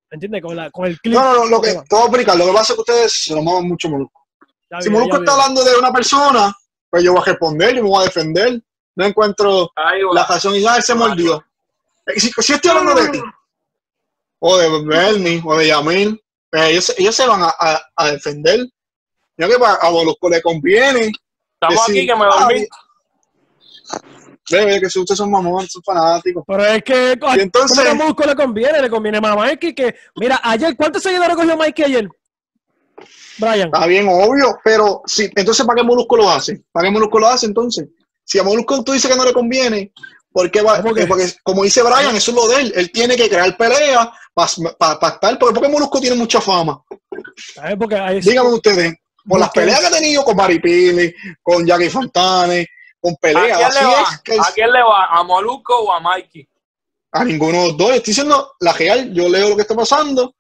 ¿Entiendes? 0.09 0.41
Con, 0.41 0.55
la, 0.55 0.71
con 0.71 0.87
el 0.87 1.01
clip. 1.01 1.15
No, 1.15 1.23
no, 1.25 1.39
no, 1.45 1.47
lo 1.47 1.61
que, 1.61 1.73
te 1.73 1.83
voy 1.91 2.01
a 2.01 2.05
explicar. 2.05 2.37
Lo 2.37 2.47
que 2.47 2.53
pasa 2.53 2.73
es 2.73 2.77
que 2.77 2.81
ustedes 2.81 3.13
se 3.13 3.35
lo 3.35 3.43
maman 3.43 3.67
mucho 3.67 3.89
Molusco. 3.89 4.25
Ya 4.71 4.81
Si 4.81 4.91
Molusco 4.91 5.17
está 5.17 5.33
hablando 5.33 5.65
de 5.65 5.77
una 5.77 5.93
persona, 5.93 6.55
pues 6.89 7.03
yo 7.03 7.13
voy 7.13 7.23
a 7.23 7.25
responder, 7.25 7.75
yo 7.75 7.83
me 7.83 7.89
voy 7.89 8.03
a 8.03 8.07
defender. 8.07 8.63
No 8.95 9.05
encuentro 9.05 9.71
la 10.13 10.25
razón 10.25 10.55
y 10.55 10.61
ya 10.61 10.77
él 10.77 10.83
se 10.83 10.95
mordió. 10.95 11.45
Eh, 12.07 12.21
Si, 12.21 12.31
si 12.31 12.53
estoy 12.53 12.71
hablando 12.71 12.95
de 12.95 13.11
ti, 13.11 13.21
o 14.39 14.57
de 14.59 14.69
Bernie, 14.85 15.43
o 15.45 15.57
de 15.57 15.67
Yamil, 15.69 16.21
pues 16.51 16.63
ellos, 16.71 16.95
ellos 16.99 17.15
se 17.15 17.27
van 17.27 17.43
a, 17.43 17.55
a- 17.59 17.83
a 17.97 18.11
defender. 18.11 18.67
Ya 19.39 19.49
que 19.49 19.55
a 19.55 19.91
Molusco 19.91 20.29
le 20.31 20.41
conviene. 20.41 21.13
Estamos 21.61 21.87
decir, 21.87 22.01
aquí 22.03 22.07
que 22.07 22.17
me 22.17 22.25
"Ah, 22.25 22.41
dormí. 22.41 22.67
Ve, 24.49 24.81
que 24.81 24.89
si 24.91 25.01
ustedes 25.01 25.19
son 25.19 25.31
mamones, 25.31 25.73
son 25.73 25.83
fanáticos. 25.83 26.45
Pero 26.47 26.65
es 26.65 26.83
que 26.85 27.19
Y 27.37 27.41
entonces- 27.41 27.77
¿cómo 27.77 27.83
que 27.83 27.89
a 27.91 27.95
Molusco 27.95 28.25
le 28.27 28.37
conviene, 28.37 28.81
le 28.83 28.91
conviene 28.91 29.21
más 29.21 29.33
a 29.33 29.37
Mikey 29.37 29.75
que. 29.75 29.95
Mira, 30.17 30.41
ayer, 30.43 30.77
¿cuántos 30.77 31.03
seguidores 31.03 31.35
cogió 31.37 31.57
Mikey 31.57 31.85
ayer? 31.85 32.09
Brian. 33.39 33.67
Está 33.73 33.87
bien, 33.87 34.09
obvio, 34.09 34.57
pero 34.65 35.03
sí, 35.05 35.29
entonces 35.35 35.67
¿para 35.67 35.77
qué 35.77 35.83
Molusco 35.83 36.17
lo 36.17 36.31
hace? 36.31 36.63
¿Para 36.73 36.87
qué 36.87 36.93
Molusco 36.93 37.19
lo 37.19 37.27
hace 37.29 37.47
entonces? 37.47 37.89
Si 38.25 38.39
a 38.39 38.43
Molusco 38.43 38.83
tú 38.85 38.93
dices 38.93 39.11
que 39.11 39.17
no 39.17 39.25
le 39.25 39.33
conviene, 39.33 39.93
Porque, 40.33 40.61
va- 40.63 40.79
eh, 40.79 41.07
porque 41.07 41.33
como 41.43 41.63
dice 41.65 41.83
Brian, 41.83 42.15
eso 42.15 42.31
es 42.31 42.37
lo 42.37 42.47
de 42.49 42.61
él. 42.61 42.73
Él 42.77 42.93
tiene 42.93 43.17
que 43.17 43.29
crear 43.29 43.57
pelea 43.57 44.13
para 44.37 44.93
estar. 45.15 45.39
Porque, 45.39 45.55
porque 45.55 45.69
Molusco 45.69 45.99
tiene 46.01 46.17
mucha 46.17 46.41
fama. 46.41 46.83
Díganme 48.23 48.51
ustedes, 48.53 48.95
por 49.27 49.41
las 49.41 49.51
peleas 49.51 49.81
que 49.81 49.87
ha 49.87 49.91
tenido 49.91 50.25
con 50.25 50.37
Maripili, 50.37 51.15
con 51.43 51.67
Jackie 51.67 51.89
Fontane, 51.89 52.67
con 53.01 53.15
¿A 53.15 53.17
peleas, 53.17 53.57
quién, 53.59 53.69
así 53.69 53.79
le 53.81 53.87
va? 53.87 54.03
es 54.03 54.21
que 54.23 54.39
¿A 54.39 54.45
quién 54.55 54.73
le 54.73 54.83
va? 54.83 55.07
¿A 55.07 55.23
Molusco 55.23 55.75
o 55.79 55.93
a 55.93 56.01
Mikey? 56.01 56.47
a 57.13 57.25
ninguno 57.25 57.59
de 57.63 57.69
los 57.69 57.77
dos. 57.79 57.91
Estoy 57.93 58.11
diciendo 58.13 58.53
la 58.61 58.73
real, 58.75 59.11
yo 59.15 59.27
leo 59.29 59.49
lo 59.49 59.57
que 59.57 59.63
está 59.63 59.75
pasando 59.75 60.35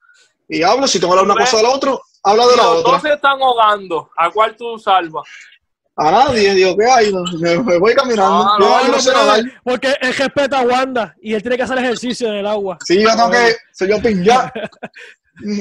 y 0.46 0.62
hablo. 0.62 0.86
Si 0.86 1.00
tengo 1.00 1.14
que 1.14 1.20
hablar 1.20 1.34
una 1.36 1.42
cosa 1.44 1.56
de 1.56 1.62
la 1.62 1.70
otra, 1.70 1.96
habla 2.22 2.46
de 2.48 2.56
la 2.56 2.62
Los 2.64 2.82
dos 2.84 2.96
otra. 2.96 3.00
se 3.00 3.14
están 3.14 3.40
ahogando. 3.40 4.10
¿A 4.16 4.30
cuál 4.30 4.54
tú 4.56 4.78
salvas? 4.78 5.24
A 5.98 6.10
nadie, 6.10 6.52
digo, 6.54 6.76
¿qué 6.76 6.84
hay? 6.84 7.10
No, 7.10 7.24
Me, 7.40 7.58
me 7.58 7.78
voy 7.78 7.94
caminando. 7.94 8.44
No, 8.44 8.58
yo 8.58 8.66
no, 8.68 8.82
no, 8.84 8.88
No, 8.92 9.00
sé 9.00 9.12
nadar. 9.12 9.40
porque 9.64 9.94
él 10.00 10.14
respeta 10.14 10.60
a 10.60 10.62
Wanda 10.62 11.14
y 11.22 11.32
él 11.32 11.40
tiene 11.40 11.56
que 11.56 11.62
hacer 11.62 11.78
ejercicio 11.78 12.28
en 12.28 12.34
el 12.34 12.46
agua. 12.46 12.76
Sí, 12.84 13.00
yo 13.02 13.08
tengo 13.10 13.30
que, 13.30 13.56
señor 13.72 14.02
Piñá. 14.02 14.52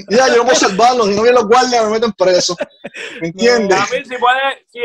Ya, 0.10 0.30
yo 0.30 0.38
no 0.38 0.44
puedo 0.44 0.56
salvarlo. 0.56 1.04
Si 1.04 1.10
no 1.16 1.24
vienen 1.24 1.36
los 1.36 1.48
guardias, 1.48 1.84
me 1.86 1.92
meten 1.92 2.14
preso. 2.14 2.56
¿Me 3.22 3.28
entiendes? 3.28 3.78
A 3.78 3.82
mí, 3.84 4.06
si 4.06 4.16
puede, 4.16 4.66
si, 4.72 4.80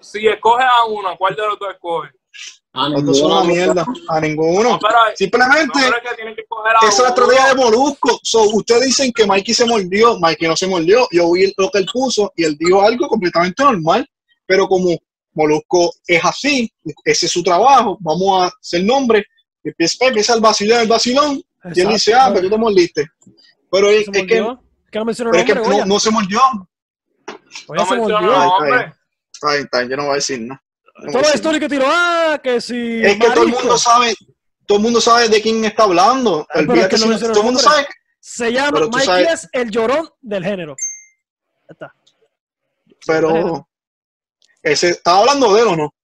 si 0.00 0.28
escoges 0.28 0.64
a 0.66 0.84
uno, 0.84 1.16
¿cuál 1.18 1.34
de 1.34 1.42
los 1.48 1.58
dos 1.58 1.72
escoges? 1.72 2.12
Ah, 2.72 2.88
Los 2.90 3.04
dos 3.06 3.18
son 3.18 3.32
una 3.32 3.42
mierda. 3.42 3.84
A 4.08 4.20
ninguno. 4.20 4.70
No, 4.70 4.78
pero, 4.78 4.92
no, 4.92 5.16
Simplemente, 5.16 5.72
pero 5.74 5.96
es 5.96 6.02
que 6.02 6.08
a 6.08 6.88
esa 6.88 6.88
es 6.88 6.98
la 7.00 7.08
estrategia 7.08 7.48
de 7.48 7.54
Molusco. 7.54 8.20
So, 8.22 8.42
ustedes 8.42 8.84
dicen 8.84 9.12
que 9.12 9.26
Mikey 9.26 9.54
se 9.54 9.64
mordió. 9.64 10.18
Mikey 10.20 10.46
no 10.46 10.56
se 10.56 10.66
mordió. 10.66 11.08
Yo 11.10 11.32
vi 11.32 11.52
lo 11.56 11.70
que 11.70 11.78
él 11.78 11.88
puso 11.92 12.32
y 12.36 12.44
él 12.44 12.56
dijo 12.58 12.82
algo 12.82 13.08
completamente 13.08 13.64
normal. 13.64 14.08
Pero 14.46 14.66
como 14.68 14.96
Molusco 15.34 15.92
es 16.06 16.24
así, 16.24 16.72
ese 17.04 17.26
es 17.26 17.32
su 17.32 17.42
trabajo, 17.42 17.98
vamos 18.00 18.42
a 18.44 18.52
hacer 18.60 18.84
nombre. 18.84 19.24
Empieza, 19.62 20.06
empieza 20.06 20.34
el 20.34 20.40
vacilón, 20.40 20.80
el 20.80 20.88
vacilón. 20.88 21.42
Y 21.74 21.80
él 21.80 21.88
dice, 21.88 22.14
ah, 22.14 22.30
pero 22.32 22.42
tú 22.42 22.50
te 22.50 22.58
mordiste. 22.58 23.06
Pero 23.70 23.90
es, 23.90 24.04
¿Se 24.04 24.10
es 24.12 24.16
que, 24.22 24.26
que 24.26 24.40
no 24.40 24.62
pero 24.90 25.34
es 25.34 25.44
que 25.44 25.54
no, 25.54 25.84
no 25.84 26.00
se 26.00 26.10
mordió. 26.10 26.40
Goya 27.66 27.82
No 27.82 27.86
se 27.86 27.96
mordió. 27.96 28.18
Ay, 28.18 28.50
ay. 28.72 28.92
Está 29.32 29.52
bien, 29.52 29.64
está 29.64 29.78
bien, 29.78 29.90
yo 29.90 29.96
no 29.96 30.02
voy 30.04 30.12
a 30.12 30.14
decir 30.14 30.40
nada. 30.40 30.62
No 31.02 31.18
decir 31.18 31.34
historia 31.34 31.60
que 31.60 31.68
tiró, 31.68 31.84
ah, 31.86 32.40
que 32.42 32.60
si. 32.60 33.02
Es 33.04 33.18
que 33.18 33.30
todo 33.30 33.42
el 33.42 33.50
mundo 33.50 33.76
sabe, 33.76 34.14
todo 34.66 34.78
el 34.78 34.84
mundo 34.84 35.00
sabe 35.00 35.28
de 35.28 35.42
quién 35.42 35.62
está 35.64 35.82
hablando. 35.82 36.46
Ah, 36.48 36.54
pero 36.54 36.72
Olvídate 36.72 36.96
es 36.96 37.02
que 37.02 37.08
si- 37.08 37.20
todo 37.20 37.38
el 37.40 37.44
mundo 37.44 37.60
sabe. 37.60 37.86
Se 38.20 38.52
llama 38.52 38.80
Mikey 38.80 39.04
sabes- 39.04 39.32
es 39.44 39.48
el 39.52 39.70
llorón 39.70 40.08
del 40.20 40.44
género. 40.44 40.74
Ya 41.68 41.72
está. 41.72 41.94
Pero 43.06 43.68
ese 44.72 44.90
estaba 44.90 45.18
hablando 45.20 45.54
de 45.54 45.62
él 45.62 45.68
o 45.68 45.76
no. 45.76 45.94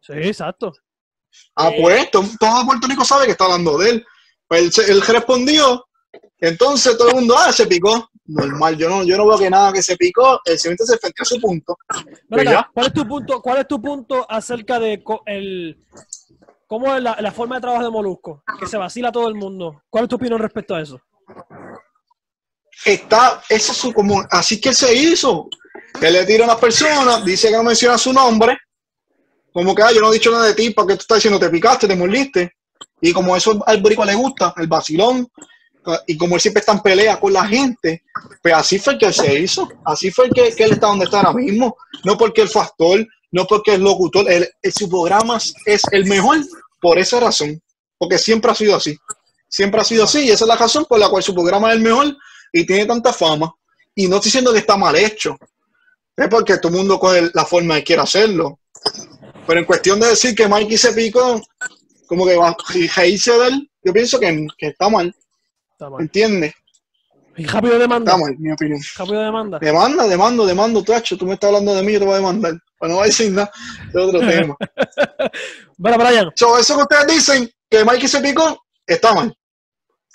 Sí, 0.00 0.12
exacto. 0.14 0.72
Ah, 1.54 1.70
pues 1.80 2.10
to- 2.10 2.24
todo 2.40 2.64
Puerto 2.66 2.86
Rico 2.86 3.04
sabe 3.04 3.26
que 3.26 3.32
está 3.32 3.44
hablando 3.44 3.76
de 3.78 3.90
él. 3.90 4.06
Pues 4.46 4.62
él, 4.62 4.72
se- 4.72 4.90
él 4.92 5.00
respondió. 5.02 5.86
Entonces 6.40 6.96
todo 6.96 7.08
el 7.10 7.14
mundo, 7.16 7.36
ah, 7.36 7.52
se 7.52 7.66
picó. 7.66 8.08
Normal, 8.26 8.76
yo 8.76 8.88
no, 8.90 9.04
yo 9.04 9.16
no 9.16 9.26
veo 9.26 9.38
que 9.38 9.48
nada 9.50 9.72
que 9.72 9.82
se 9.82 9.96
picó. 9.96 10.40
El 10.44 10.58
siguiente 10.58 10.84
se 10.84 10.94
enfrentó 10.94 11.22
a 11.22 11.26
su 11.26 11.40
punto. 11.40 11.76
Pues 12.28 12.46
acá. 12.46 12.70
¿cuál 12.74 12.86
es 12.86 12.92
tu 12.92 13.06
punto? 13.08 13.40
¿Cuál 13.42 13.58
es 13.58 13.68
tu 13.68 13.80
punto 13.80 14.26
acerca 14.30 14.78
de 14.78 15.02
el 15.26 15.82
cómo 16.66 16.94
es 16.94 17.02
la, 17.02 17.16
la 17.20 17.32
forma 17.32 17.54
de 17.56 17.60
trabajo 17.62 17.84
de 17.84 17.90
Molusco? 17.90 18.42
Que 18.60 18.66
se 18.66 18.76
vacila 18.76 19.08
a 19.08 19.12
todo 19.12 19.28
el 19.28 19.34
mundo. 19.34 19.82
¿Cuál 19.88 20.04
es 20.04 20.10
tu 20.10 20.16
opinión 20.16 20.38
respecto 20.38 20.74
a 20.74 20.82
eso? 20.82 21.00
Está, 22.84 23.42
eso 23.48 23.72
es 23.72 23.78
su 23.78 23.92
común. 23.92 24.24
Así 24.30 24.60
que 24.60 24.72
se 24.72 24.94
hizo. 24.94 25.48
Él 26.00 26.12
le 26.12 26.24
tira 26.26 26.44
a 26.44 26.48
una 26.48 26.58
persona, 26.58 27.20
dice 27.22 27.48
que 27.48 27.56
no 27.56 27.62
menciona 27.64 27.98
su 27.98 28.12
nombre. 28.12 28.56
Como 29.52 29.74
que, 29.74 29.82
ah, 29.82 29.92
yo 29.92 30.00
no 30.00 30.10
he 30.10 30.14
dicho 30.14 30.30
nada 30.30 30.46
de 30.46 30.54
ti, 30.54 30.70
¿para 30.70 30.88
qué 30.88 30.94
tú 30.94 31.00
estás 31.02 31.16
diciendo? 31.18 31.40
Te 31.40 31.48
picaste, 31.50 31.88
te 31.88 31.96
mordiste. 31.96 32.52
Y 33.00 33.12
como 33.12 33.36
eso 33.36 33.62
al 33.66 33.80
boricua 33.80 34.04
le 34.06 34.14
gusta, 34.14 34.54
el 34.56 34.66
vacilón, 34.66 35.26
y 36.06 36.16
como 36.18 36.34
él 36.34 36.40
siempre 36.40 36.60
está 36.60 36.72
en 36.72 36.80
pelea 36.80 37.18
con 37.18 37.32
la 37.32 37.46
gente, 37.46 38.02
pues 38.42 38.54
así 38.54 38.78
fue 38.78 38.98
que 38.98 39.06
él 39.06 39.14
se 39.14 39.38
hizo. 39.40 39.68
Así 39.84 40.10
fue 40.10 40.28
que, 40.30 40.54
que 40.54 40.64
él 40.64 40.72
está 40.72 40.88
donde 40.88 41.06
está 41.06 41.18
ahora 41.18 41.32
mismo. 41.32 41.76
No 42.04 42.16
porque 42.18 42.42
él 42.42 42.48
fue 42.48 42.62
actor, 42.62 43.06
no 43.32 43.46
porque 43.46 43.74
es 43.74 43.80
locutor. 43.80 44.30
Él- 44.30 44.48
su 44.74 44.88
programa 44.88 45.38
es 45.64 45.82
el 45.90 46.04
mejor 46.04 46.38
por 46.80 46.98
esa 46.98 47.18
razón. 47.20 47.60
Porque 47.96 48.18
siempre 48.18 48.50
ha 48.50 48.54
sido 48.54 48.76
así. 48.76 48.96
Siempre 49.48 49.80
ha 49.80 49.84
sido 49.84 50.04
así. 50.04 50.26
Y 50.26 50.30
esa 50.30 50.44
es 50.44 50.48
la 50.48 50.56
razón 50.56 50.84
por 50.84 50.98
la 50.98 51.08
cual 51.08 51.22
su 51.22 51.34
programa 51.34 51.70
es 51.70 51.76
el 51.76 51.82
mejor 51.82 52.14
y 52.52 52.66
tiene 52.66 52.84
tanta 52.84 53.12
fama. 53.12 53.52
Y 53.94 54.08
no 54.08 54.16
estoy 54.16 54.28
diciendo 54.28 54.52
que 54.52 54.58
está 54.58 54.76
mal 54.76 54.94
hecho. 54.94 55.36
Es 56.18 56.28
porque 56.28 56.58
todo 56.58 56.72
el 56.72 56.78
mundo 56.78 56.98
coge 56.98 57.30
la 57.32 57.44
forma 57.44 57.76
que 57.76 57.84
quiere 57.84 58.02
hacerlo. 58.02 58.58
Pero 59.46 59.60
en 59.60 59.66
cuestión 59.66 60.00
de 60.00 60.08
decir 60.08 60.34
que 60.34 60.48
Mikey 60.48 60.76
se 60.76 60.92
picó, 60.92 61.40
como 62.06 62.26
que 62.26 62.36
va 62.36 62.56
y 62.74 62.88
reírse 62.88 63.32
de 63.38 63.46
él, 63.46 63.70
yo 63.84 63.92
pienso 63.92 64.18
que, 64.18 64.46
que 64.58 64.66
está 64.66 64.88
mal. 64.88 65.14
Está 65.70 65.88
mal. 65.88 66.02
¿Entiendes? 66.02 66.54
Y 67.36 67.46
rápido 67.46 67.78
demanda. 67.78 68.10
Está 68.10 68.24
mal, 68.24 68.36
mi 68.36 68.50
opinión. 68.50 68.80
Rápido 68.96 69.22
demanda. 69.22 69.58
Demanda, 69.60 70.08
demando, 70.08 70.44
demando, 70.44 70.82
tacho. 70.82 71.16
Tú 71.16 71.24
me 71.24 71.34
estás 71.34 71.48
hablando 71.48 71.72
de 71.72 71.82
mí, 71.84 71.92
yo 71.92 72.00
te 72.00 72.04
voy 72.04 72.14
a 72.14 72.18
demandar. 72.18 72.54
Pues 72.76 72.88
no 72.90 72.96
voy 72.96 73.04
a 73.04 73.06
decir 73.06 73.30
nada 73.30 73.50
de 73.92 74.00
otro 74.00 74.18
tema. 74.28 74.56
Bueno, 75.76 75.98
Brian, 75.98 76.32
So, 76.34 76.58
eso 76.58 76.74
que 76.74 76.82
ustedes 76.82 77.06
dicen, 77.06 77.48
que 77.70 77.84
Mikey 77.84 78.08
se 78.08 78.20
picó, 78.20 78.64
está 78.84 79.14
mal. 79.14 79.32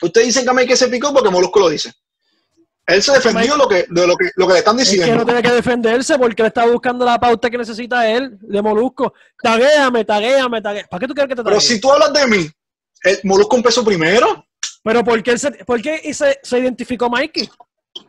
Ustedes 0.02 0.28
dicen 0.28 0.46
que 0.46 0.54
Mikey 0.54 0.76
se 0.76 0.90
picó 0.90 1.14
porque 1.14 1.30
Molusco 1.30 1.62
lo 1.62 1.70
dice. 1.70 1.94
Él 2.86 3.02
se 3.02 3.14
defendió 3.14 3.56
lo 3.56 3.68
que, 3.68 3.86
de 3.90 4.06
lo 4.08 4.16
que, 4.18 4.30
lo 4.36 4.46
que 4.46 4.54
le 4.54 4.60
están 4.60 4.78
es 4.80 4.90
que 4.90 4.96
diciendo. 4.98 5.20
no 5.20 5.26
tiene 5.26 5.42
que 5.42 5.52
defenderse 5.52 6.18
porque 6.18 6.42
él 6.42 6.48
está 6.50 6.66
buscando 6.66 7.06
la 7.06 7.18
pauta 7.20 7.50
que 7.50 7.58
necesita 7.58 8.10
él 8.10 8.38
de 8.42 8.62
Molusco. 8.62 9.14
Taguéame, 9.42 10.04
taguéame, 10.04 10.62
taguéame. 10.62 10.88
¿Para 10.90 11.00
qué 11.00 11.08
tú 11.08 11.14
quieres 11.14 11.30
que 11.30 11.36
te 11.36 11.44
Pero 11.44 11.56
taguee? 11.56 11.68
si 11.68 11.80
tú 11.80 11.92
hablas 11.92 12.12
de 12.12 12.28
mí, 12.28 12.50
el 13.04 13.20
Molusco 13.24 13.56
empezó 13.56 13.86
primero, 13.86 14.46
Pero 14.84 15.02
¿por 15.04 15.24
qué, 15.24 15.32
él 15.32 15.40
se, 15.40 15.52
por 15.66 15.82
qué 15.82 16.14
se, 16.14 16.40
se 16.44 16.60
identificó 16.60 17.10
Mikey? 17.10 17.50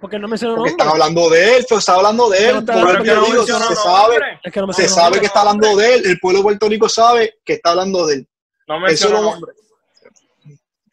Porque 0.01 0.17
él 0.17 0.23
no 0.23 0.29
mencionó 0.29 0.57
porque 0.57 0.71
nombre. 0.71 0.83
están 0.85 0.89
hablando 1.03 1.31
de 1.31 1.57
él, 1.59 1.67
pues 1.69 1.79
está 1.81 1.95
hablando 1.95 2.31
de 2.31 2.39
Pero 2.39 2.51
él. 2.51 2.59
está 2.59 2.73
Por 2.73 2.83
hablando 2.89 3.05
digo, 3.27 3.37
mencionó 3.37 3.69
se 3.69 3.77
sabe, 3.77 4.17
Es 4.43 4.53
que 4.53 4.61
no 4.61 4.73
se 4.73 4.83
mencionó 4.83 4.89
sabe 4.89 5.05
nombre. 5.05 5.21
que 5.21 5.27
está 5.27 5.41
hablando 5.41 5.77
de 5.77 5.95
él, 5.95 6.03
el 6.07 6.19
pueblo 6.19 6.39
de 6.39 6.43
Puerto 6.43 6.69
Rico 6.69 6.89
sabe 6.89 7.35
que 7.45 7.53
está 7.55 7.71
hablando 7.71 8.07
de 8.07 8.15
él. 8.15 8.29
No 8.67 8.81
lo- 8.81 9.23
nombre. 9.23 9.53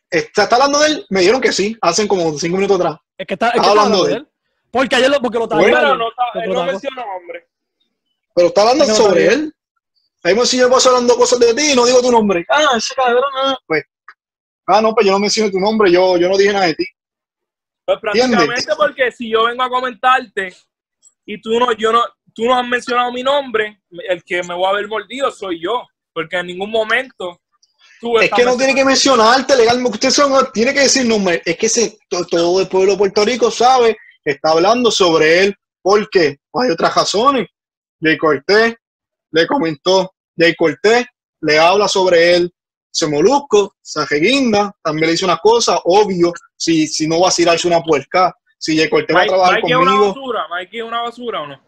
Está, 0.10 0.44
está 0.44 0.56
hablando 0.58 0.80
de 0.80 0.88
él, 0.88 1.06
me 1.10 1.22
dijeron 1.22 1.40
que 1.42 1.54
sí, 1.54 1.76
hacen 1.82 2.08
como 2.08 2.38
cinco 2.38 2.58
minutos 2.58 2.80
atrás. 2.80 2.98
Es 3.22 3.28
que 3.28 3.36
está, 3.36 3.50
es 3.50 3.54
que 3.54 3.58
Está 3.60 3.70
está 3.70 3.82
hablando 3.84 4.06
de 4.06 4.14
él. 4.16 4.28
Porque 4.72 4.96
ayer 4.96 5.10
lo, 5.12 5.22
porque 5.22 5.38
lo 5.38 5.48
tagué 5.48 5.70
Bueno, 5.70 5.96
no, 5.96 6.10
está- 6.10 6.44
él 6.44 6.72
menciona 6.72 7.06
nombre. 7.06 7.48
Pero 8.34 8.48
está 8.48 8.62
hablando 8.62 8.88
no 8.88 8.96
sobre 8.96 9.28
él. 9.28 9.54
Ahí 10.24 10.46
si 10.46 10.58
yo 10.58 10.70
paso 10.72 10.90
hablando 10.90 11.16
cosas 11.16 11.40
de 11.40 11.54
ti 11.54 11.72
y 11.72 11.76
no 11.76 11.86
digo 11.86 12.02
tu 12.02 12.12
nombre. 12.12 12.44
Ah, 12.50 12.74
ese 12.78 12.96
cabrón, 12.96 13.24
ah, 13.36 13.58
pues. 13.68 13.84
Ah, 14.66 14.82
no, 14.82 14.96
pues 14.96 15.06
yo 15.06 15.12
no 15.12 15.20
menciono 15.20 15.52
tu 15.52 15.60
nombre, 15.60 15.92
yo, 15.92 16.18
yo 16.18 16.30
no 16.30 16.38
dije 16.38 16.54
nada 16.54 16.66
de 16.66 16.76
ti. 16.76 16.86
Pues 17.86 17.98
¿Entiendes? 18.02 18.38
prácticamente 18.40 18.76
porque 18.76 19.12
si 19.12 19.30
yo 19.30 19.46
vengo 19.46 19.64
a 19.64 19.70
comentarte 19.70 20.56
y 21.26 21.42
tú 21.42 21.60
no, 21.60 21.74
yo 21.74 21.92
no, 21.92 22.04
tú 22.34 22.46
no 22.46 22.56
has 22.58 22.68
mencionado 22.68 23.12
mi 23.12 23.22
nombre, 23.22 23.82
el 24.10 24.24
que 24.24 24.42
me 24.44 24.56
voy 24.56 24.66
a 24.66 24.74
ver 24.74 24.88
mordido 24.88 25.30
soy 25.32 25.62
yo. 25.62 25.84
Porque 26.14 26.38
en 26.38 26.48
ningún 26.48 26.72
momento 26.72 27.41
tú 28.02 28.18
Es 28.20 28.30
que 28.32 28.44
no 28.44 28.58
tiene 28.58 28.76
que 28.76 28.84
mencionarte 28.84 29.56
legalmente. 29.56 29.92
Usted 29.92 30.10
son- 30.10 30.52
tiene 30.52 30.74
que 30.74 30.82
decir 30.82 31.06
nombre. 31.06 31.42
Es 31.46 31.56
que 31.58 31.70
se- 31.70 31.98
todo 32.10 32.60
el 32.60 32.68
pueblo 32.68 32.92
de 32.94 32.98
Puerto 32.98 33.24
Rico 33.24 33.50
sabe 33.52 33.96
que 34.24 34.32
está 34.32 34.50
hablando 34.52 34.92
sobre 34.92 35.44
él. 35.44 35.56
¿Por 35.82 36.10
qué? 36.10 36.38
Hay 36.54 36.70
otras 36.72 36.94
razones. 36.94 37.48
Jay 38.02 38.18
Cortés 38.18 38.76
le 39.32 39.48
comentó. 39.48 40.12
Jay 40.38 40.54
Cortés 40.56 41.06
le 41.42 41.60
habla 41.60 41.88
sobre 41.88 42.36
él. 42.36 42.52
Se 42.94 43.08
molusco, 43.08 43.76
se 43.82 44.06
reguinda, 44.06 44.76
también 44.84 45.06
le 45.08 45.12
dice 45.14 45.24
una 45.24 45.38
cosa, 45.38 45.80
obvio, 45.86 46.34
si, 46.58 46.88
si 46.88 47.08
no 47.08 47.22
va 47.22 47.30
a 47.30 47.32
tirarse 47.32 47.66
una 47.68 47.82
puerca. 47.82 48.36
Si 48.58 48.78
Jay 48.78 48.90
Cortés 48.90 49.16
va 49.16 49.22
a 49.22 49.24
Mike, 49.24 49.34
trabajar 49.34 49.56
Mikey 49.56 49.72
es 49.72 49.78
una 49.78 49.86
conmigo. 49.92 50.08
basura, 50.14 50.48
Mikey 50.50 50.80
es 50.80 50.86
una 50.86 51.02
basura 51.02 51.42
o 51.42 51.48
no. 51.48 51.62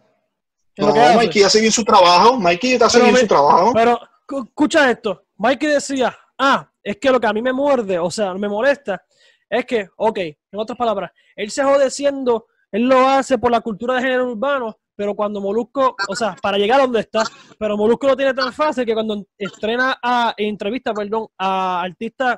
¿Qué 0.75 0.81
es 0.81 0.87
lo 0.87 0.93
que 0.93 0.99
No? 0.99 1.13
Mikey 1.15 1.43
hace 1.43 1.59
bien 1.61 1.71
su 1.71 1.83
trabajo. 1.85 2.37
Mikey 2.37 2.73
está 2.73 2.87
haciendo 2.87 3.07
bien 3.09 3.19
su 3.21 3.27
trabajo. 3.27 3.71
Pero 3.73 3.99
cu- 4.27 4.43
escucha 4.43 4.91
esto. 4.91 5.23
Mikey 5.37 5.69
decía, 5.69 6.17
ah, 6.37 6.69
es 6.81 6.97
que 6.97 7.11
lo 7.11 7.19
que 7.19 7.27
a 7.27 7.33
mí 7.33 7.41
me 7.41 7.53
muerde, 7.53 7.99
o 7.99 8.11
sea, 8.11 8.33
me 8.33 8.49
molesta, 8.49 9.03
es 9.49 9.65
que, 9.65 9.89
ok, 9.97 10.17
en 10.19 10.59
otras 10.59 10.77
palabras, 10.77 11.11
él 11.35 11.51
se 11.51 11.63
jode 11.63 11.89
siendo, 11.89 12.47
él 12.71 12.83
lo 12.83 13.07
hace 13.07 13.37
por 13.37 13.51
la 13.51 13.61
cultura 13.61 13.95
de 13.95 14.01
género 14.01 14.31
urbano, 14.31 14.77
pero 14.95 15.15
cuando 15.15 15.41
Molusco, 15.41 15.95
o 16.07 16.15
sea, 16.15 16.35
para 16.41 16.57
llegar 16.57 16.79
a 16.79 16.83
donde 16.83 16.99
está, 16.99 17.23
pero 17.57 17.77
Molusco 17.77 18.07
lo 18.07 18.15
tiene 18.15 18.33
tan 18.33 18.53
fácil 18.53 18.85
que 18.85 18.93
cuando 18.93 19.25
estrena 19.37 19.97
a 20.01 20.33
entrevista, 20.37 20.93
perdón, 20.93 21.27
a 21.37 21.81
artistas 21.81 22.37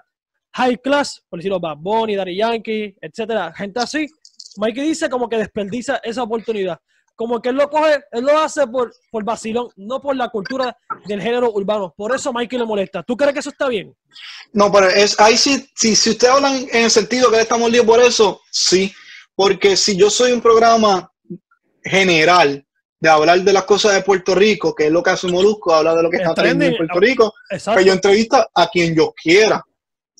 high 0.53 0.77
class, 0.77 1.21
por 1.29 1.39
decirlo, 1.39 1.59
Bad 1.59 1.77
Bunny, 1.77 2.15
Daddy 2.15 2.37
Yankee, 2.37 2.95
etcétera, 3.01 3.53
gente 3.53 3.79
así, 3.79 4.07
Mikey 4.57 4.87
dice 4.87 5.09
como 5.09 5.27
que 5.27 5.37
desperdicia 5.37 5.99
esa 6.03 6.23
oportunidad. 6.23 6.79
Como 7.15 7.41
que 7.41 7.49
él 7.49 7.55
lo 7.55 7.69
coge, 7.69 8.03
él 8.11 8.23
lo 8.23 8.37
hace 8.37 8.67
por, 8.67 8.93
por 9.09 9.23
vacilón, 9.23 9.69
no 9.77 10.01
por 10.01 10.15
la 10.15 10.29
cultura 10.29 10.77
del 11.05 11.21
género 11.21 11.51
urbano. 11.51 11.93
Por 11.95 12.13
eso 12.13 12.33
Mikey 12.33 12.59
le 12.59 12.65
molesta. 12.65 13.03
¿Tú 13.03 13.15
crees 13.15 13.33
que 13.33 13.39
eso 13.39 13.49
está 13.49 13.69
bien? 13.69 13.95
No, 14.51 14.71
pero 14.71 14.89
es, 14.89 15.19
ahí 15.19 15.37
sí, 15.37 15.67
si, 15.75 15.95
si 15.95 16.11
ustedes 16.11 16.33
hablan 16.33 16.67
en 16.71 16.83
el 16.83 16.91
sentido 16.91 17.31
que 17.31 17.39
está 17.39 17.57
mordido 17.57 17.85
por 17.85 18.01
eso, 18.01 18.41
sí. 18.51 18.93
Porque 19.35 19.75
si 19.77 19.95
yo 19.95 20.09
soy 20.09 20.31
un 20.31 20.41
programa 20.41 21.11
general 21.83 22.65
de 22.99 23.09
hablar 23.09 23.41
de 23.41 23.53
las 23.53 23.63
cosas 23.63 23.93
de 23.93 24.01
Puerto 24.01 24.33
Rico, 24.33 24.73
que 24.73 24.87
es 24.87 24.91
lo 24.91 25.03
que 25.03 25.11
hace 25.11 25.27
Molusco, 25.27 25.73
habla 25.73 25.95
de 25.95 26.03
lo 26.03 26.09
que 26.09 26.17
El 26.17 26.23
está 26.23 26.33
trayendo 26.33 26.65
en 26.65 26.71
trending, 26.71 26.87
Puerto 26.87 26.99
Rico, 26.99 27.33
Exacto. 27.49 27.75
pues 27.75 27.85
yo 27.85 27.93
entrevista 27.93 28.49
a 28.53 28.67
quien 28.67 28.95
yo 28.95 29.13
quiera. 29.13 29.63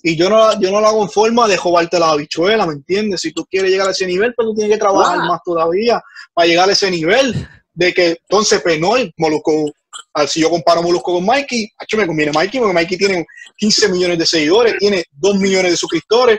Y 0.08 0.16
yo 0.16 0.30
no, 0.30 0.62
yo 0.62 0.70
no 0.70 0.82
lo 0.82 0.88
hago 0.88 1.02
en 1.02 1.10
forma 1.10 1.48
de 1.48 1.58
jovarte 1.58 1.98
la 1.98 2.12
habichuela, 2.12 2.68
¿me 2.68 2.74
entiendes? 2.74 3.22
Si 3.22 3.32
tú 3.32 3.44
quieres 3.44 3.72
llegar 3.72 3.88
a 3.88 3.92
ese 3.92 4.06
nivel, 4.06 4.36
pues 4.36 4.46
tú 4.46 4.54
tienes 4.54 4.72
que 4.72 4.80
trabajar 4.80 5.18
más 5.18 5.40
todavía 5.44 6.00
para 6.32 6.48
llegar 6.48 6.70
a 6.70 6.74
ese 6.74 6.92
nivel 6.92 7.34
de 7.74 7.92
que 7.92 8.20
entonces, 8.22 8.62
no, 8.80 8.98
el 8.98 9.12
Molusco, 9.18 9.66
si 10.28 10.42
yo 10.42 10.52
comparo 10.52 10.84
Molusco 10.84 11.12
con 11.12 11.26
Mikey, 11.26 11.72
me 11.98 12.06
conviene 12.06 12.32
Mikey 12.32 12.60
porque 12.60 12.74
Mikey 12.76 13.00
tiene 13.00 13.26
15 13.58 13.90
millones 13.90 14.20
de 14.20 14.28
seguidores, 14.28 14.78
tiene 14.78 15.06
2 15.12 15.38
millones 15.38 15.72
de 15.72 15.78
suscriptores, 15.78 16.38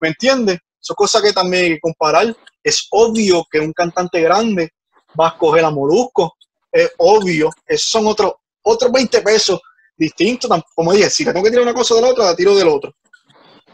¿me 0.00 0.08
entiendes? 0.08 0.58
Son 0.80 0.96
cosas 0.96 1.22
que 1.22 1.32
también 1.32 1.66
hay 1.66 1.70
que 1.74 1.80
comparar. 1.80 2.36
Es 2.64 2.88
obvio 2.90 3.46
que 3.48 3.60
un 3.60 3.72
cantante 3.72 4.20
grande 4.22 4.70
va 5.18 5.26
a 5.28 5.30
escoger 5.30 5.64
a 5.64 5.70
Molusco, 5.70 6.34
es 6.72 6.90
obvio, 6.98 7.50
esos 7.64 7.90
son 7.92 8.08
otros 8.08 8.32
otros 8.62 8.90
20 8.90 9.22
pesos 9.22 9.60
distintos, 9.96 10.50
como 10.74 10.92
dije, 10.92 11.08
si 11.10 11.24
tengo 11.24 11.44
que 11.44 11.50
tirar 11.50 11.62
una 11.62 11.74
cosa 11.74 11.94
de 11.94 12.00
la 12.00 12.08
otra, 12.08 12.24
la 12.24 12.34
tiro 12.34 12.56
del 12.56 12.66
otro. 12.66 12.92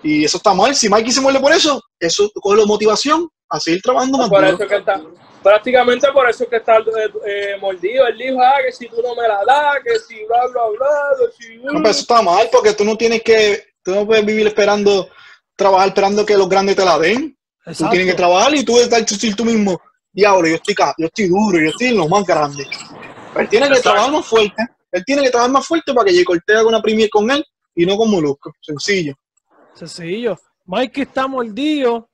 Y 0.02 0.24
eso 0.24 0.38
está 0.38 0.54
mal, 0.54 0.74
si 0.74 0.88
Mikey 0.88 1.12
se 1.12 1.20
muerde 1.20 1.40
por 1.40 1.52
eso, 1.52 1.80
eso 1.98 2.30
coge 2.34 2.58
la 2.58 2.66
motivación 2.66 3.28
a 3.50 3.60
seguir 3.60 3.82
trabajando 3.82 4.16
más 4.18 4.28
Por 4.28 4.40
duro. 4.44 4.56
eso 4.56 4.66
que 4.66 4.76
está, 4.76 5.02
prácticamente 5.42 6.10
por 6.12 6.28
eso 6.28 6.48
que 6.48 6.56
está 6.56 6.78
eh, 6.78 6.82
eh, 7.26 7.56
mordido. 7.60 8.06
Él 8.06 8.16
dijo, 8.16 8.40
ah, 8.40 8.54
que 8.64 8.72
si 8.72 8.88
tú 8.88 9.02
no 9.02 9.14
me 9.14 9.26
la 9.28 9.44
das, 9.44 9.76
que 9.84 9.98
si 9.98 10.24
bla, 10.24 10.46
bla, 10.52 10.62
bla, 10.78 10.88
que 11.18 11.44
si... 11.44 11.56
No, 11.58 11.72
pero 11.74 11.90
eso 11.90 12.00
está 12.00 12.22
mal 12.22 12.48
porque 12.50 12.72
tú 12.72 12.84
no 12.84 12.96
tienes 12.96 13.22
que, 13.22 13.64
tú 13.82 13.94
no 13.94 14.06
puedes 14.06 14.24
vivir 14.24 14.46
esperando, 14.46 15.08
trabajar 15.56 15.88
esperando 15.88 16.24
que 16.24 16.36
los 16.36 16.48
grandes 16.48 16.76
te 16.76 16.84
la 16.84 16.98
den. 16.98 17.36
Tú 17.64 17.70
Exacto. 17.70 17.90
tienes 17.90 18.10
que 18.10 18.16
trabajar 18.16 18.54
y 18.54 18.64
tú 18.64 18.78
estar 18.78 19.04
decir 19.04 19.36
tú 19.36 19.44
mismo, 19.44 19.78
diablo, 20.12 20.48
yo 20.48 20.54
estoy, 20.54 20.74
yo 20.96 21.06
estoy 21.06 21.28
duro, 21.28 21.58
yo 21.58 21.70
estoy 21.70 21.88
en 21.88 21.98
lo 21.98 22.08
más 22.08 22.24
grande. 22.24 22.66
Él 23.36 23.48
tiene 23.48 23.66
que 23.66 23.74
Exacto. 23.74 23.90
trabajar 23.90 24.12
más 24.12 24.26
fuerte. 24.26 24.62
Él 24.92 25.04
tiene 25.04 25.22
que 25.22 25.30
trabajar 25.30 25.52
más 25.52 25.66
fuerte 25.66 25.92
para 25.92 26.06
que 26.06 26.14
J. 26.14 26.24
Cortez 26.24 26.56
haga 26.56 26.66
una 26.68 26.82
premier 26.82 27.10
con 27.10 27.30
él 27.30 27.44
y 27.74 27.86
no 27.86 27.96
con 27.96 28.10
Molusco. 28.10 28.52
Sencillo. 28.60 29.14
Sencillo. 29.86 30.38
Mike 30.66 31.02
está 31.02 31.26
mordido. 31.26 32.08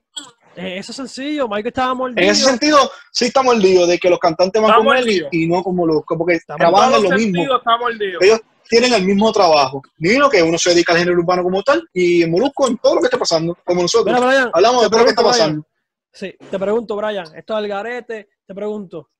Eh, 0.54 0.78
eso 0.78 0.92
es 0.92 0.96
sencillo. 0.96 1.49
Mike 1.49 1.68
estaba 1.68 1.94
mordido. 1.94 2.23
En 2.23 2.30
ese 2.30 2.44
sentido, 2.44 2.78
sí 3.12 3.26
está 3.26 3.42
mordido 3.42 3.87
de 3.87 3.99
que 3.99 4.08
los 4.08 4.18
cantantes 4.18 4.61
van 4.62 4.82
con 4.85 4.96
él 4.96 5.28
y, 5.30 5.46
no 5.46 5.62
con 5.62 5.76
Molusco, 5.76 6.16
porque 6.16 6.35
Está 6.35 6.56
trabajan 6.56 6.92
lo 7.02 7.11
los 7.11 7.12
mismo. 7.20 7.42
está. 7.42 7.76
Ellos 8.25 8.40
tienen 8.68 8.94
el 8.94 9.04
mismo 9.04 9.30
trabajo. 9.32 9.82
Ni 9.99 10.16
lo 10.16 10.30
que 10.30 10.42
uno 10.42 10.58
se 10.58 10.70
dedica 10.70 10.92
al 10.92 10.99
género 10.99 11.18
urbano 11.18 11.42
como 11.42 11.62
tal 11.62 11.87
y 11.92 12.23
en 12.23 12.30
Molusco 12.30 12.68
en 12.68 12.78
todo 12.78 12.94
lo 12.96 13.00
que 13.00 13.06
está 13.06 13.18
pasando, 13.18 13.56
como 13.64 13.82
nosotros. 13.82 14.14
Mira, 14.14 14.26
Brian, 14.26 14.50
Hablamos 14.52 14.82
de 14.82 14.87
te 14.87 14.90
todo 14.90 14.99
lo 15.00 15.04
que 15.04 15.11
está 15.11 15.23
pregunto, 15.23 15.37
Brian. 15.38 15.62
pasando. 15.62 15.66
Sí, 16.12 16.35
te 16.50 16.58
pregunto, 16.58 16.96
Brian, 16.96 17.26
esto 17.37 17.52
es 17.52 17.58
Algarete, 17.58 18.28
te 18.46 18.54
pregunto, 18.54 19.11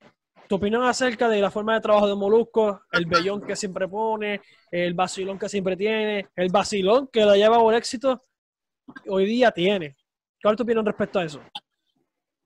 tu 0.49 0.55
opinión 0.57 0.83
acerca 0.85 1.29
de 1.29 1.41
la 1.41 1.51
forma 1.51 1.75
de 1.75 1.81
trabajo 1.81 2.07
de 2.09 2.15
Molusco, 2.15 2.81
el 2.93 3.05
bellón 3.07 3.43
que 3.43 3.55
siempre 3.55 3.87
pone, 3.87 4.41
el 4.71 4.95
vacilón 4.95 5.39
que 5.39 5.49
siempre 5.49 5.77
tiene, 5.77 6.29
el 6.35 6.49
vacilón 6.51 7.09
que 7.13 7.25
la 7.25 7.37
lleva 7.37 7.59
por 7.59 7.75
éxito, 7.75 8.23
hoy 9.07 9.27
día 9.27 9.51
tiene. 9.51 9.97
¿Cuál 10.43 10.55
es 10.55 10.57
tu 10.59 10.63
opinión 10.63 10.85
respecto 10.87 11.19
a 11.19 11.25
eso? 11.25 11.41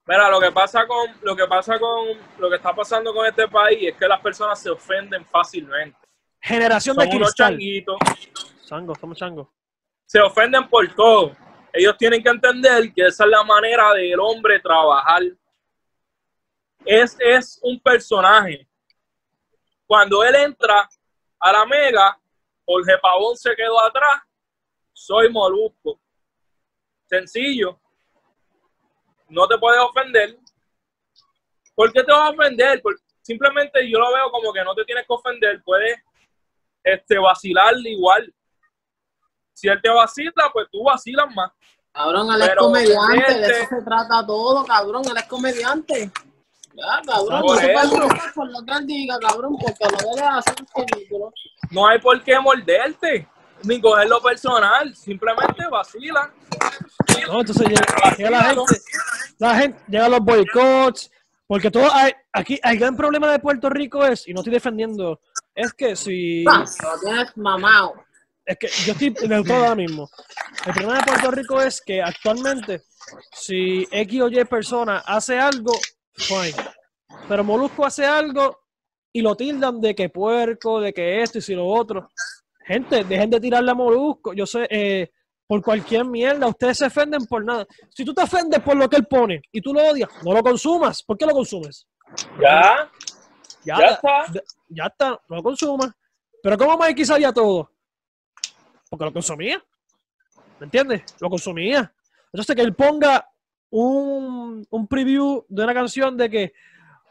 Mira, 0.06 0.30
lo 0.30 0.40
que 0.40 0.50
pasa 0.50 0.86
con 0.86 1.10
lo 1.22 1.36
que 1.36 1.46
pasa 1.46 1.78
con 1.78 2.08
lo 2.38 2.48
que 2.50 2.56
está 2.56 2.74
pasando 2.74 3.12
con 3.14 3.26
este 3.26 3.46
país 3.48 3.78
es 3.90 3.96
que 3.96 4.08
las 4.08 4.20
personas 4.20 4.60
se 4.60 4.70
ofenden 4.70 5.24
fácilmente. 5.26 5.96
Generación 6.40 6.96
Son 6.96 7.04
de 7.04 7.10
cristal. 7.16 7.50
changuitos, 7.52 7.96
Chango, 8.64 8.92
estamos 8.94 9.18
changos. 9.18 9.48
se 10.06 10.20
ofenden 10.20 10.68
por 10.68 10.86
todo. 10.94 11.36
Ellos 11.72 11.96
tienen 11.98 12.22
que 12.22 12.30
entender 12.30 12.92
que 12.92 13.06
esa 13.06 13.24
es 13.24 13.30
la 13.30 13.44
manera 13.44 13.92
del 13.92 14.18
hombre 14.18 14.58
trabajar. 14.58 15.22
Es, 16.84 17.16
es 17.20 17.60
un 17.62 17.78
personaje. 17.78 18.66
Cuando 19.86 20.24
él 20.24 20.34
entra 20.34 20.88
a 21.38 21.52
la 21.52 21.66
mega, 21.66 22.18
Jorge 22.64 22.96
Pavón 23.00 23.36
se 23.36 23.54
quedó 23.54 23.80
atrás, 23.84 24.22
soy 24.92 25.28
Molusco. 25.30 26.00
Sencillo. 27.10 27.78
No 29.28 29.46
te 29.48 29.58
puedes 29.58 29.80
ofender. 29.82 30.38
¿Por 31.74 31.92
qué 31.92 32.02
te 32.04 32.12
vas 32.12 32.28
a 32.28 32.30
ofender? 32.30 32.80
Por- 32.80 32.98
simplemente 33.20 33.88
yo 33.90 33.98
lo 33.98 34.12
veo 34.14 34.30
como 34.30 34.52
que 34.52 34.62
no 34.64 34.74
te 34.74 34.84
tienes 34.84 35.06
que 35.06 35.12
ofender, 35.12 35.62
puedes 35.64 35.98
este, 36.84 37.18
vacilar 37.18 37.74
igual. 37.84 38.32
Si 39.52 39.68
él 39.68 39.78
te 39.82 39.88
vacila, 39.90 40.50
pues 40.52 40.66
tú 40.70 40.84
vacilas 40.84 41.26
más. 41.34 41.50
Cabrón, 41.92 42.32
él 42.32 42.42
es 42.42 42.48
Pero, 42.48 42.60
comediante, 42.62 43.16
de 43.16 43.32
gente- 43.32 43.50
eso 43.50 43.68
se 43.68 43.82
trata 43.84 44.24
todo, 44.26 44.64
cabrón, 44.64 45.02
él 45.10 45.16
es 45.16 45.26
comediante. 45.26 46.10
Ya, 46.74 47.02
cabrón, 47.04 47.42
no 47.44 47.48
se 47.56 47.68
puede 47.68 48.32
por 48.34 48.48
lo 48.50 48.64
que 48.64 48.72
él 48.72 48.86
diga, 48.86 49.18
cabrón, 49.18 49.56
porque 49.60 49.84
lo 49.84 50.14
debe 50.14 50.26
hacer 50.28 50.54
ridículo. 50.74 51.32
No 51.70 51.86
hay 51.88 51.98
por 51.98 52.22
qué 52.22 52.38
morderte, 52.38 53.28
ni 53.64 53.80
cogerlo 53.80 54.20
personal, 54.20 54.94
simplemente 54.94 55.66
vacila. 55.70 56.32
No, 57.26 57.40
entonces 57.40 57.68
llega, 57.68 58.16
llega 58.16 58.30
la 58.30 58.42
gente, 58.42 58.80
la 59.38 59.54
gente, 59.56 59.80
llegan 59.88 60.10
los 60.10 60.20
boicots, 60.20 61.10
porque 61.46 61.70
todo 61.70 61.92
hay, 61.92 62.12
aquí 62.32 62.58
el 62.62 62.78
gran 62.78 62.96
problema 62.96 63.30
de 63.30 63.38
Puerto 63.38 63.68
Rico 63.68 64.04
es, 64.04 64.26
y 64.28 64.32
no 64.32 64.40
estoy 64.40 64.54
defendiendo, 64.54 65.20
es 65.54 65.72
que 65.72 65.96
si 65.96 66.44
tienes 67.02 67.36
mamado. 67.36 67.94
es 68.46 68.58
que 68.58 68.68
yo 68.84 68.92
estoy 68.92 69.28
neutral 69.28 69.62
ahora 69.62 69.74
mismo. 69.74 70.08
El 70.66 70.72
problema 70.72 70.98
de 70.98 71.04
Puerto 71.04 71.30
Rico 71.30 71.60
es 71.60 71.80
que 71.80 72.02
actualmente, 72.02 72.82
si 73.32 73.86
X 73.90 74.20
o 74.20 74.28
Y 74.28 74.44
persona 74.44 75.02
hace 75.06 75.38
algo, 75.38 75.72
fine. 76.14 76.54
Pero 77.28 77.44
Molusco 77.44 77.84
hace 77.84 78.06
algo 78.06 78.58
y 79.12 79.22
lo 79.22 79.36
tildan 79.36 79.80
de 79.80 79.94
que 79.94 80.08
puerco, 80.08 80.80
de 80.80 80.92
que 80.92 81.22
esto 81.22 81.38
y 81.38 81.42
si 81.42 81.54
lo 81.54 81.66
otro. 81.66 82.08
Gente, 82.70 83.02
dejen 83.02 83.30
de 83.30 83.40
tirarle 83.40 83.68
a 83.72 83.74
Molusco. 83.74 84.32
Yo 84.32 84.46
sé, 84.46 84.64
eh, 84.70 85.10
por 85.44 85.60
cualquier 85.60 86.04
mierda, 86.04 86.46
ustedes 86.46 86.78
se 86.78 86.86
ofenden 86.86 87.26
por 87.26 87.44
nada. 87.44 87.66
Si 87.88 88.04
tú 88.04 88.14
te 88.14 88.22
ofendes 88.22 88.60
por 88.60 88.76
lo 88.76 88.88
que 88.88 88.94
él 88.94 89.06
pone 89.06 89.42
y 89.50 89.60
tú 89.60 89.74
lo 89.74 89.82
odias, 89.82 90.08
no 90.24 90.32
lo 90.32 90.40
consumas. 90.40 91.02
¿Por 91.02 91.18
qué 91.18 91.26
lo 91.26 91.32
consumes? 91.32 91.88
Ya, 92.40 92.88
Ya, 93.64 93.76
ya 93.76 93.86
está. 93.86 94.44
ya 94.68 94.84
está, 94.86 95.20
no 95.28 95.36
lo 95.36 95.42
consumas. 95.42 95.90
Pero 96.40 96.56
¿cómo 96.56 96.78
Mikey 96.78 97.04
sabía 97.04 97.32
todo? 97.32 97.72
Porque 98.88 99.04
lo 99.04 99.12
consumía. 99.12 99.60
¿Me 100.60 100.66
entiendes? 100.66 101.02
Lo 101.20 101.28
consumía. 101.28 101.92
Entonces 102.32 102.54
que 102.54 102.62
él 102.62 102.76
ponga 102.76 103.28
un, 103.70 104.64
un 104.70 104.86
preview 104.86 105.44
de 105.48 105.64
una 105.64 105.74
canción 105.74 106.16
de 106.16 106.30
que 106.30 106.52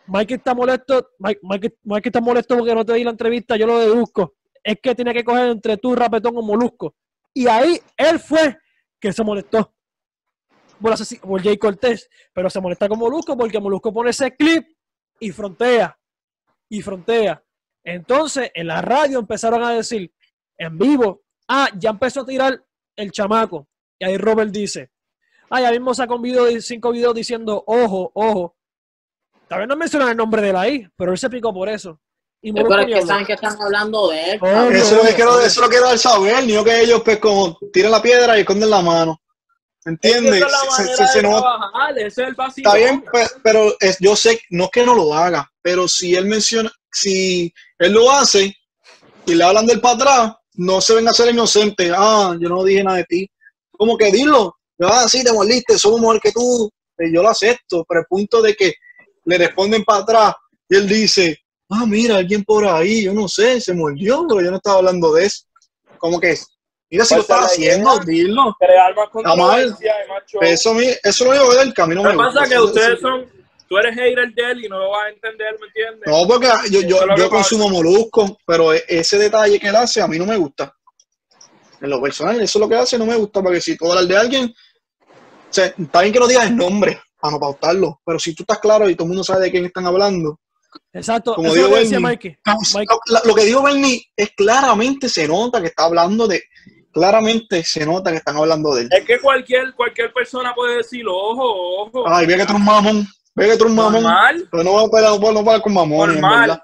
Mikey 0.07 0.37
está 0.37 0.53
molesto, 0.53 1.09
Mike, 1.19 1.41
Mikey, 1.43 1.73
Mikey 1.83 2.09
está 2.09 2.21
molesto 2.21 2.55
porque 2.57 2.73
no 2.73 2.85
te 2.85 2.93
di 2.93 3.03
la 3.03 3.11
entrevista, 3.11 3.57
yo 3.57 3.67
lo 3.67 3.77
deduzco. 3.77 4.35
Es 4.69 4.77
que 4.83 4.93
tiene 4.93 5.15
que 5.15 5.23
coger 5.23 5.47
entre 5.47 5.77
tú, 5.77 5.95
Rapetón 5.95 6.37
o 6.37 6.43
Molusco. 6.43 6.93
Y 7.33 7.47
ahí 7.47 7.81
él 7.97 8.19
fue 8.19 8.55
que 9.01 9.11
se 9.11 9.23
molestó 9.23 9.73
por, 10.79 10.93
por 11.21 11.41
Jay 11.41 11.57
Cortés, 11.57 12.07
pero 12.31 12.51
se 12.51 12.61
molesta 12.61 12.87
con 12.87 12.99
Molusco 12.99 13.35
porque 13.35 13.59
Molusco 13.59 13.91
pone 13.91 14.11
ese 14.11 14.35
clip 14.35 14.67
y 15.19 15.31
frontea, 15.31 15.99
y 16.69 16.83
frontea. 16.83 17.43
Entonces, 17.83 18.51
en 18.53 18.67
la 18.67 18.79
radio 18.83 19.17
empezaron 19.17 19.63
a 19.63 19.71
decir, 19.71 20.13
en 20.55 20.77
vivo, 20.77 21.23
ah, 21.47 21.69
ya 21.75 21.89
empezó 21.89 22.21
a 22.21 22.25
tirar 22.27 22.63
el 22.95 23.11
chamaco. 23.11 23.67
Y 23.97 24.05
ahí 24.05 24.17
Robert 24.17 24.51
dice, 24.51 24.91
ah, 25.49 25.61
ya 25.61 25.71
mismo 25.71 25.95
sacó 25.95 26.17
un 26.17 26.21
video, 26.21 26.45
de 26.45 26.61
cinco 26.61 26.91
videos 26.91 27.15
diciendo, 27.15 27.63
ojo, 27.65 28.11
ojo. 28.13 28.55
Tal 29.47 29.61
vez 29.61 29.67
no 29.67 29.75
mencionan 29.75 30.09
el 30.09 30.17
nombre 30.17 30.43
de 30.43 30.49
él 30.51 30.55
ahí, 30.55 30.87
pero 30.95 31.11
él 31.11 31.17
se 31.17 31.27
picó 31.27 31.51
por 31.51 31.69
eso. 31.69 31.99
Y 32.41 32.51
Molusco 32.53 32.69
Pero 32.69 32.81
es 32.81 32.87
que 32.87 33.05
saben 33.07 33.25
que 33.25 33.33
están 33.33 33.61
hablando 33.61 34.09
de 34.09 34.31
él. 34.31 34.39
Eso 34.75 34.85
es 34.85 34.91
lo 34.91 35.09
que 35.09 35.15
quiero, 35.15 35.39
eso 35.41 35.61
lo 35.61 35.69
quiero 35.69 35.85
dar 35.87 35.97
saber, 35.99 36.43
ni 36.45 36.53
yo 36.53 36.63
que 36.63 36.81
ellos 36.81 37.01
pues 37.03 37.17
como 37.19 37.57
tiran 37.73 37.91
la 37.91 38.01
piedra 38.01 38.37
y 38.37 38.41
esconden 38.41 38.69
la 38.69 38.81
mano. 38.81 39.19
¿Entiendes? 39.85 40.39
Está 42.61 42.75
bien, 42.75 43.01
pe- 43.11 43.27
pero 43.43 43.73
es- 43.79 43.97
yo 43.99 44.15
sé, 44.15 44.41
no 44.51 44.65
es 44.65 44.69
que 44.71 44.85
no 44.85 44.93
lo 44.93 45.13
haga, 45.13 45.49
pero 45.61 45.87
si 45.87 46.15
él 46.15 46.25
menciona, 46.25 46.71
si 46.91 47.51
él 47.77 47.91
lo 47.93 48.11
hace 48.11 48.55
y 49.25 49.35
le 49.35 49.43
hablan 49.43 49.65
del 49.65 49.79
para 49.81 49.95
atrás, 49.95 50.33
no 50.55 50.81
se 50.81 50.95
ven 50.95 51.07
a 51.07 51.13
ser 51.13 51.29
inocentes. 51.33 51.91
Ah, 51.95 52.35
yo 52.39 52.49
no 52.49 52.63
dije 52.63 52.83
nada 52.83 52.97
de 52.97 53.03
ti. 53.05 53.31
Como 53.71 53.97
que 53.97 54.11
dilo. 54.11 54.55
Ah, 54.81 55.05
sí, 55.07 55.23
te 55.23 55.31
moliste, 55.31 55.77
somos 55.77 55.99
mejor 56.01 56.19
que 56.21 56.31
tú. 56.31 56.69
Eh, 56.97 57.11
Yo 57.13 57.21
lo 57.23 57.29
acepto, 57.29 57.85
pero 57.87 58.01
el 58.01 58.05
punto 58.07 58.41
de 58.41 58.55
que 58.55 58.73
le 59.25 59.37
responden 59.37 59.83
para 59.85 59.99
atrás 60.03 60.35
y 60.69 60.75
él 60.75 60.87
dice, 60.87 61.37
ah, 61.69 61.85
mira, 61.87 62.17
alguien 62.17 62.43
por 62.43 62.65
ahí, 62.65 63.03
yo 63.03 63.13
no 63.13 63.27
sé, 63.27 63.59
se 63.61 63.73
mordió, 63.73 64.25
pero 64.27 64.41
yo 64.41 64.51
no 64.51 64.57
estaba 64.57 64.77
hablando 64.77 65.13
de 65.13 65.25
eso. 65.25 65.45
Como 65.97 66.19
que, 66.19 66.35
mira, 66.89 67.05
si 67.05 67.15
lo 67.15 67.21
es 67.21 67.29
la 67.29 67.35
haciendo, 67.37 67.93
idea. 67.95 68.05
dilo. 68.05 68.55
Crear 68.59 68.95
más 68.95 69.09
controversia 69.09 69.93
show. 70.29 70.41
Eso, 70.41 70.73
mi- 70.73 70.93
eso 71.03 71.25
lo 71.25 71.33
digo 71.33 71.53
del 71.55 71.73
camino. 71.73 72.03
Lo 72.03 72.11
que 72.11 72.17
pasa 72.17 72.43
es 72.43 72.49
que 72.49 72.59
ustedes 72.59 72.99
son, 72.99 73.25
tú 73.67 73.77
eres 73.77 73.95
hater 73.95 74.33
de 74.33 74.51
él 74.51 74.65
y 74.65 74.69
no 74.69 74.79
lo 74.79 74.91
vas 74.91 75.05
a 75.05 75.09
entender, 75.09 75.57
¿me 75.59 75.67
entiendes? 75.67 76.07
No, 76.07 76.27
porque 76.27 76.47
yo, 76.71 76.81
yo, 76.81 77.15
es 77.15 77.29
consumo 77.29 77.69
molusco, 77.69 78.37
pero 78.45 78.73
e- 78.73 78.83
ese 78.87 79.17
detalle 79.17 79.59
que 79.59 79.67
él 79.67 79.75
hace 79.75 80.01
a 80.01 80.07
mí 80.07 80.17
no 80.17 80.25
me 80.25 80.37
gusta. 80.37 80.73
En 81.81 81.89
lo 81.89 82.01
personal, 82.01 82.35
eso 82.41 82.59
es 82.59 82.61
lo 82.61 82.67
que 82.69 82.75
hace, 82.75 82.97
no 82.97 83.05
me 83.05 83.15
gusta, 83.15 83.41
porque 83.41 83.61
si 83.61 83.77
tú 83.77 83.89
hablas 83.89 84.07
de 84.07 84.17
alguien, 84.17 84.53
o 84.53 85.53
sea, 85.53 85.65
está 85.67 86.01
bien 86.01 86.13
que 86.13 86.19
no 86.19 86.27
digas 86.27 86.47
el 86.47 86.57
nombre 86.57 87.01
para 87.19 87.33
no 87.33 87.39
pautarlo, 87.39 88.01
pero 88.05 88.19
si 88.19 88.35
tú 88.35 88.43
estás 88.43 88.59
claro 88.59 88.89
y 88.89 88.95
todo 88.95 89.05
el 89.05 89.09
mundo 89.09 89.23
sabe 89.23 89.45
de 89.45 89.51
quién 89.51 89.65
están 89.65 89.85
hablando, 89.85 90.39
Exacto, 90.93 91.35
Como 91.35 91.47
lo 91.49 91.53
dijo 91.53 91.69
que 91.69 91.75
decía 91.79 91.97
Bernie. 91.99 92.09
Mikey. 92.09 92.37
No, 92.45 92.55
Mike- 92.75 92.93
lo, 92.93 93.13
la- 93.13 93.21
lo 93.25 93.35
que 93.35 93.45
dijo 93.45 93.61
Bernie 93.63 94.01
es 94.15 94.29
claramente 94.35 95.09
se 95.09 95.27
nota 95.27 95.61
que 95.61 95.67
está 95.67 95.85
hablando 95.85 96.27
de. 96.27 96.43
Claramente 96.91 97.63
se 97.63 97.85
nota 97.85 98.09
que 98.11 98.17
están 98.17 98.35
hablando 98.37 98.73
de 98.73 98.81
él. 98.83 98.89
Es 98.91 99.05
que 99.05 99.19
cualquier, 99.19 99.73
cualquier 99.75 100.11
persona 100.11 100.53
puede 100.55 100.77
decir, 100.77 101.05
ojo, 101.07 101.83
ojo. 101.83 102.03
Ay, 102.09 102.25
ve 102.25 102.35
que 102.35 102.45
tú 102.45 102.53
eres 102.53 102.59
un 102.59 102.65
mamón. 102.65 103.07
Ve 103.35 103.45
que 103.45 103.57
tú 103.57 103.63
eres 103.65 103.69
un 103.71 103.75
mamón. 103.75 103.93
normal. 104.03 104.47
Pero 104.51 104.63
no 104.63 104.71
voy 104.71 105.29
a 105.29 105.31
no 105.33 105.45
parar 105.45 105.61
con 105.61 105.73
mamones, 105.73 106.19
Normal. 106.19 106.39
verdad. 106.41 106.63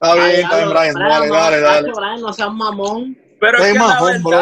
Está 0.00 0.14
bien, 0.14 0.40
está 0.42 0.56
bien, 0.58 0.68
Brian. 0.70 0.94
Dale, 0.94 1.28
dale, 1.28 1.60
dale. 1.60 1.92
Brian, 1.92 2.20
no 2.20 2.32
seas 2.32 2.52
mamón. 2.52 3.18
Pero 3.40 3.58
es 3.58 3.64
Es 3.64 3.66
que 3.66 3.72
es 3.72 3.78
la 3.84 3.88
mamón, 3.88 4.22
bro. 4.22 4.40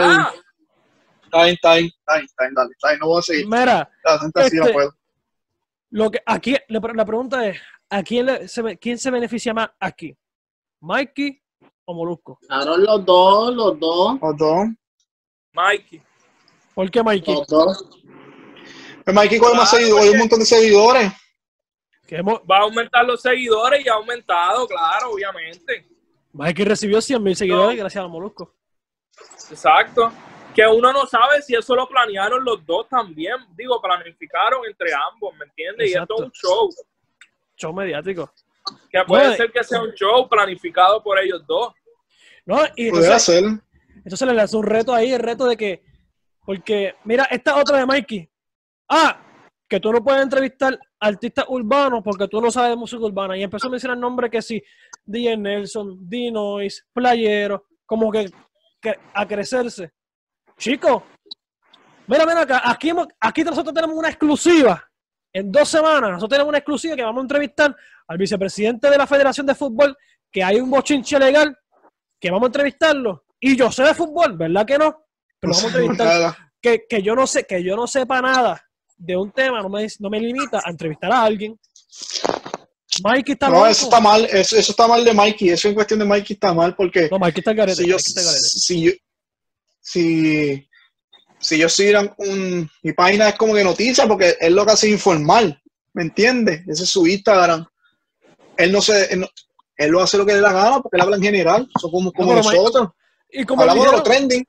Está 1.24 1.42
bien, 1.44 1.54
está 1.54 1.74
bien, 1.74 1.86
está 1.98 2.14
bien, 2.14 2.24
está 2.26 2.42
bien, 2.44 2.54
dale. 2.54 2.70
Está 2.72 2.88
bien, 2.90 3.00
no 3.00 3.06
voy 3.06 3.18
a 3.18 3.22
seguir. 3.22 3.46
Mira, 3.46 3.90
La 4.04 4.18
gente 4.18 4.40
así 4.40 4.56
no 4.56 4.62
Este- 4.62 4.72
puedo. 4.74 4.94
lo 5.90 6.10
que 6.10 6.20
aquí 6.26 6.56
la 6.68 6.80
pregunta 7.06 7.46
es, 7.46 7.58
¿a 7.90 8.02
quién, 8.02 8.26
le- 8.26 8.48
se, 8.48 8.76
quién 8.78 8.98
se 8.98 9.10
beneficia 9.10 9.52
más 9.54 9.70
aquí? 9.80 10.16
¿Mikey 10.80 11.40
o 11.84 11.94
Molusco? 11.94 12.38
Cabrón, 12.48 12.84
los 12.84 13.04
dos, 13.04 13.54
los 13.54 13.78
dos, 13.80 14.18
Los 14.20 14.36
dos. 14.36 14.66
Mikey. 15.52 16.02
¿Por 16.74 16.90
qué 16.90 17.02
Mikey? 17.02 17.34
los 17.34 17.46
dos. 17.46 18.00
Pues 19.04 19.14
Mikey 19.14 19.38
coge 19.38 19.56
más 19.56 19.70
Claro, 19.70 19.82
seguidores, 19.84 20.04
hay 20.06 20.10
un 20.12 20.18
montón 20.18 20.38
de 20.40 20.44
seguidores. 20.46 21.12
Que 22.06 22.16
hemos- 22.16 22.40
Va 22.50 22.58
a 22.58 22.62
aumentar 22.62 23.04
los 23.04 23.22
seguidores 23.22 23.84
y 23.84 23.88
ha 23.88 23.94
aumentado, 23.94 24.66
claro, 24.66 25.12
obviamente. 25.12 25.86
Mikey 26.32 26.64
recibió 26.64 27.00
100 27.00 27.22
mil 27.22 27.34
seguidores 27.36 27.78
gracias 27.78 28.04
a 28.04 28.08
Molusco. 28.08 28.52
Exacto. 29.50 30.12
Que 30.54 30.66
uno 30.66 30.92
no 30.92 31.06
sabe 31.06 31.40
si 31.42 31.54
eso 31.54 31.74
lo 31.74 31.86
planearon 31.88 32.44
los 32.44 32.64
dos 32.66 32.88
también. 32.88 33.36
Digo, 33.56 33.80
planificaron 33.80 34.60
entre 34.66 34.90
ambos, 34.94 35.34
¿me 35.36 35.44
entiendes? 35.46 35.90
Y 35.90 35.94
esto 35.94 36.14
es 36.16 36.22
un 36.22 36.30
show. 36.32 36.70
Show 37.56 37.72
mediático. 37.72 38.32
Que 38.90 39.00
puede 39.06 39.28
No, 39.28 39.34
ser 39.34 39.52
que 39.52 39.62
sea 39.64 39.80
un 39.82 39.92
show 39.92 40.28
planificado 40.28 41.02
por 41.02 41.18
ellos 41.18 41.44
dos. 41.46 41.72
¿No? 42.44 42.58
Y 42.76 42.88
entonces, 42.88 43.22
ser. 43.22 43.44
entonces 44.04 44.28
le 44.28 44.34
lanzó 44.34 44.58
un 44.58 44.66
reto 44.66 44.94
ahí, 44.94 45.12
el 45.12 45.20
reto 45.20 45.46
de 45.46 45.56
que, 45.56 45.82
porque, 46.44 46.94
mira, 47.04 47.24
esta 47.24 47.56
otra 47.56 47.78
de 47.78 47.86
Mikey. 47.86 48.30
Ah, 48.88 49.20
que 49.68 49.80
tú 49.80 49.92
no 49.92 50.02
puedes 50.02 50.22
entrevistar 50.22 50.78
artistas 51.00 51.44
urbanos 51.48 52.00
porque 52.04 52.28
tú 52.28 52.40
no 52.40 52.50
sabes 52.52 52.70
de 52.70 52.76
música 52.76 53.02
urbana. 53.02 53.36
Y 53.36 53.42
empezó 53.42 53.66
a 53.66 53.70
mencionar 53.70 53.98
nombres 53.98 54.30
que 54.30 54.40
sí, 54.42 54.62
DJ 55.04 55.36
Nelson, 55.36 55.96
D-Noise, 56.08 56.84
Playero, 56.92 57.64
como 57.84 58.10
que, 58.12 58.30
que 58.80 58.94
a 59.12 59.26
crecerse. 59.26 59.92
Chicos, 60.56 61.02
mira, 62.06 62.24
mira 62.26 62.42
acá, 62.42 62.62
aquí, 62.64 62.90
hemos- 62.90 63.08
aquí 63.20 63.42
nosotros 63.42 63.74
tenemos 63.74 63.96
una 63.96 64.08
exclusiva. 64.08 64.88
En 65.36 65.52
dos 65.52 65.68
semanas, 65.68 66.12
nosotros 66.12 66.30
tenemos 66.30 66.48
una 66.48 66.56
exclusiva 66.56 66.96
que 66.96 67.02
vamos 67.02 67.20
a 67.20 67.24
entrevistar 67.24 67.76
al 68.08 68.16
vicepresidente 68.16 68.88
de 68.88 68.96
la 68.96 69.06
Federación 69.06 69.44
de 69.44 69.54
Fútbol, 69.54 69.94
que 70.32 70.42
hay 70.42 70.58
un 70.58 70.70
bochinche 70.70 71.18
legal, 71.18 71.54
que 72.18 72.30
vamos 72.30 72.44
a 72.44 72.46
entrevistarlo. 72.46 73.26
Y 73.38 73.54
yo 73.54 73.70
sé 73.70 73.82
de 73.82 73.94
fútbol, 73.94 74.34
¿verdad 74.38 74.64
que 74.64 74.78
no? 74.78 75.04
Pero 75.38 75.52
vamos 75.52 75.64
a 75.64 75.66
entrevistar 75.66 76.36
que, 76.58 76.86
que 76.88 77.02
yo 77.02 77.14
no 77.14 77.26
sé, 77.26 77.44
que 77.44 77.62
yo 77.62 77.76
no 77.76 77.86
sepa 77.86 78.22
nada 78.22 78.64
de 78.96 79.14
un 79.14 79.30
tema, 79.30 79.60
no 79.60 79.68
me, 79.68 79.86
no 79.98 80.08
me 80.08 80.20
limita 80.20 80.62
a 80.64 80.70
entrevistar 80.70 81.12
a 81.12 81.24
alguien. 81.24 81.60
Mikey 83.04 83.34
está 83.34 83.50
No, 83.50 83.66
eso 83.66 83.84
está 83.84 84.00
mal, 84.00 84.24
eso, 84.24 84.56
eso 84.56 84.70
está 84.72 84.88
mal 84.88 85.04
de 85.04 85.12
Mikey, 85.12 85.50
eso 85.50 85.68
en 85.68 85.74
cuestión 85.74 85.98
de 85.98 86.06
Mikey 86.06 86.32
está 86.32 86.54
mal 86.54 86.74
porque 86.74 87.10
No, 87.10 87.18
Mikey 87.18 87.40
está 87.40 87.50
al 87.50 87.56
garete, 87.58 87.82
si 87.82 87.88
yo, 87.90 87.96
está 87.96 88.22
garete. 88.22 88.40
si 88.40 88.82
yo, 88.84 88.92
si, 89.82 90.65
si 91.46 91.58
yo 91.58 91.68
siguiera 91.68 92.12
un, 92.18 92.68
mi 92.82 92.92
página 92.92 93.28
es 93.28 93.36
como 93.36 93.54
que 93.54 93.62
noticia 93.62 94.04
porque 94.08 94.36
él 94.40 94.54
lo 94.56 94.66
que 94.66 94.72
hace 94.72 94.88
es 94.88 94.94
informar, 94.94 95.62
¿me 95.92 96.02
entiendes? 96.02 96.66
Ese 96.66 96.82
es 96.82 96.90
su 96.90 97.06
Instagram. 97.06 97.64
Él 98.56 98.72
no 98.72 98.80
se, 98.80 99.12
él, 99.12 99.20
no- 99.20 99.28
él 99.76 99.90
lo 99.92 100.00
hace 100.02 100.18
lo 100.18 100.26
que 100.26 100.34
le 100.34 100.40
da 100.40 100.52
gana 100.52 100.80
porque 100.80 100.96
él 100.96 101.02
habla 101.02 101.16
en 101.16 101.22
general, 101.22 101.68
son 101.80 101.90
como, 101.92 102.12
como 102.12 102.34
nosotros, 102.34 102.88
Y 103.30 103.44
como 103.44 103.62
hablamos 103.62 103.86
de 103.86 103.92
los 103.92 104.02
trending. 104.02 104.44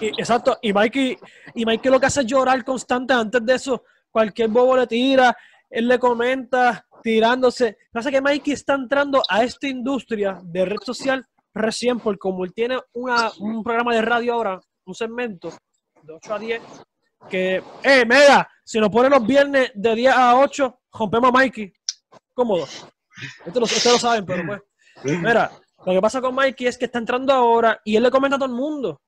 y- 0.00 0.06
exacto, 0.20 0.58
y 0.62 0.72
Mikey, 0.72 1.16
y 1.54 1.64
Mikey 1.64 1.92
lo 1.92 2.00
que 2.00 2.06
hace 2.06 2.22
es 2.22 2.26
llorar 2.26 2.64
constante 2.64 3.14
antes 3.14 3.44
de 3.46 3.54
eso. 3.54 3.84
Cualquier 4.10 4.48
bobo 4.48 4.76
le 4.76 4.88
tira, 4.88 5.36
él 5.70 5.86
le 5.86 5.98
comenta, 6.00 6.84
tirándose. 7.04 7.76
Pasa 7.92 8.10
que 8.10 8.20
Mikey 8.20 8.52
está 8.54 8.74
entrando 8.74 9.22
a 9.28 9.44
esta 9.44 9.68
industria 9.68 10.40
de 10.42 10.64
red 10.64 10.78
social 10.84 11.24
recién, 11.54 12.00
porque 12.00 12.18
como 12.18 12.44
él 12.44 12.52
tiene 12.52 12.78
una, 12.94 13.30
un 13.38 13.62
programa 13.62 13.94
de 13.94 14.02
radio 14.02 14.32
ahora, 14.34 14.60
un 14.86 14.94
segmento 14.94 15.52
de 16.06 16.12
8 16.14 16.34
a 16.34 16.38
10, 16.38 16.62
que, 17.28 17.62
eh, 17.82 18.04
mega, 18.06 18.48
si 18.64 18.78
nos 18.78 18.88
ponen 18.90 19.10
los 19.10 19.26
viernes 19.26 19.70
de 19.74 19.94
10 19.94 20.14
a 20.14 20.36
8, 20.38 20.78
rompemos 20.92 21.28
a 21.28 21.32
Mikey. 21.32 21.72
Cómodo. 22.34 22.64
Esto 23.44 23.60
lo, 23.60 23.64
ustedes 23.64 23.92
lo 23.92 23.98
saben, 23.98 24.24
pero 24.26 24.44
pues. 24.46 24.60
Mira, 25.04 25.50
lo 25.84 25.92
que 25.92 26.00
pasa 26.00 26.20
con 26.20 26.34
Mikey 26.34 26.66
es 26.66 26.78
que 26.78 26.84
está 26.86 26.98
entrando 26.98 27.32
ahora 27.32 27.80
y 27.84 27.96
él 27.96 28.02
le 28.02 28.10
comenta 28.10 28.36
a 28.36 28.38
todo 28.38 28.48
el 28.48 28.54
mundo. 28.54 29.00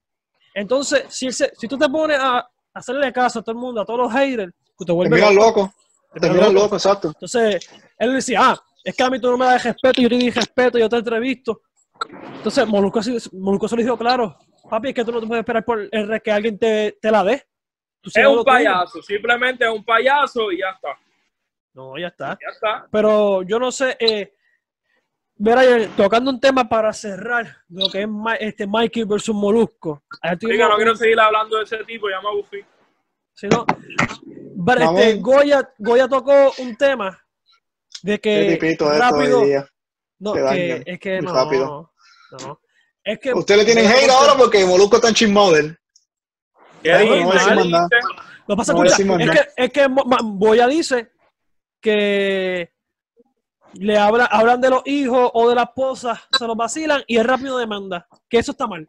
Entonces, 0.55 1.05
si, 1.09 1.27
él 1.27 1.33
se- 1.33 1.53
si 1.57 1.69
tú 1.69 1.79
te 1.79 1.89
pones 1.89 2.19
a 2.21 2.47
hacerle 2.75 3.13
caso 3.13 3.39
a 3.39 3.43
todo 3.43 3.53
el 3.53 3.59
mundo, 3.59 3.81
a 3.81 3.85
todos 3.85 4.01
los 4.01 4.13
haters, 4.13 4.53
tú 4.77 4.85
te 4.85 4.93
vuelves 4.93 5.15
miran 5.21 5.35
loco. 5.35 5.61
loco, 5.61 5.75
Te 6.15 6.21
te 6.21 6.27
miras 6.29 6.35
miran 6.37 6.55
loco. 6.55 6.65
loco, 6.65 6.77
exacto. 6.77 7.09
Entonces, 7.09 7.69
él 7.99 8.15
decía, 8.15 8.41
ah, 8.43 8.63
es 8.85 8.97
que 8.97 9.03
a 9.03 9.11
mí 9.11 9.21
tú 9.21 9.31
no 9.31 9.37
me 9.39 9.45
das 9.47 9.65
respeto, 9.65 10.01
yo 10.03 10.09
te 10.09 10.17
di 10.17 10.31
respeto, 10.31 10.79
yo 10.79 10.89
te 10.89 10.97
entrevisto. 10.97 11.61
Entonces, 12.37 12.67
Molusco, 12.67 13.01
Molusco 13.33 13.69
se 13.69 13.77
lo 13.77 13.83
dijo 13.83 13.99
claro, 13.99 14.37
papi, 14.69 14.89
es 14.89 14.95
que 14.95 15.05
tú 15.05 15.13
no 15.13 15.21
te 15.21 15.27
puedes 15.27 15.41
esperar 15.43 15.65
por 15.65 15.89
el 15.91 16.23
que 16.23 16.31
alguien 16.33 16.59
te, 16.59 16.99
te 17.01 17.11
la 17.11 17.25
dé. 17.25 17.47
Tú 18.01 18.11
Es 18.15 18.25
un 18.27 18.33
tuyo. 18.33 18.45
payaso, 18.45 19.03
simplemente 19.03 19.65
es 19.65 19.71
un 19.71 19.85
payaso 19.85 20.51
y 20.53 20.59
ya 20.59 20.71
está. 20.71 20.97
No, 21.75 21.97
ya 21.99 22.09
está. 22.09 22.39
Ya 22.41 22.49
está. 22.53 22.87
Pero 22.91 23.43
yo 23.43 23.59
no 23.59 23.71
sé, 23.73 23.97
eh, 24.01 24.35
Brian, 25.37 25.91
tocando 25.97 26.31
un 26.31 26.41
tema 26.41 26.69
para 26.69 26.93
cerrar 26.93 27.59
lo 27.69 27.89
que 27.91 28.03
es 28.03 28.09
Ma- 28.09 28.35
este 28.37 28.67
Mikey 28.67 29.05
versus 29.05 29.35
Molusco. 29.35 30.03
Diga, 30.41 30.69
no 30.69 30.77
quiero 30.77 30.97
seguir 30.97 31.19
hablando 31.21 31.59
de 31.59 31.65
ese 31.65 31.85
tipo, 31.85 32.09
ya 32.11 32.21
me 32.21 32.29
aburrí. 32.29 32.65
Si 33.35 33.47
no, 33.49 33.65
Vamos. 34.57 35.01
este, 35.01 35.15
Goya, 35.21 35.73
Goya 35.79 36.09
tocó 36.09 36.53
un 36.59 36.77
tema 36.77 37.17
de 38.03 38.19
Qué 38.19 38.59
que 38.61 38.77
rápido, 38.99 39.41
hoy 39.43 39.47
día. 39.49 39.69
no, 40.19 40.33
te 40.33 40.41
que, 40.51 40.83
es 40.87 40.99
que 40.99 41.17
muy 41.23 41.27
no, 41.27 41.35
rápido. 41.35 41.93
no, 42.33 42.39
no. 42.47 42.61
Es 43.13 43.19
que 43.21 43.33
Usted 43.33 43.57
le 43.57 43.65
tienen 43.65 43.87
hate 43.87 44.11
ahora 44.11 44.35
porque 44.37 44.65
Molusco 44.65 44.97
está 44.97 45.09
enchimado 45.09 45.53
de 45.53 45.61
él. 45.61 45.79
¿Qué 46.83 46.93
No, 46.93 47.27
lo 48.47 48.57
pasa 48.57 48.73
no 48.73 48.85
es 48.85 48.97
que 48.97 49.49
es 49.57 49.71
que 49.71 49.87
Goya 50.35 50.67
dice 50.67 51.11
que 51.81 52.71
le 53.75 53.99
habla, 53.99 54.25
hablan 54.27 54.61
de 54.61 54.71
los 54.71 54.83
hijos 54.87 55.31
o 55.35 55.49
de 55.49 55.55
la 55.55 55.65
esposa, 55.65 56.23
se 56.37 56.47
los 56.47 56.57
vacilan 56.57 57.03
y 57.07 57.19
es 57.19 57.27
rápido 57.27 57.59
demanda, 57.59 58.07
que 58.29 58.39
eso 58.39 58.53
está 58.53 58.67
mal. 58.67 58.87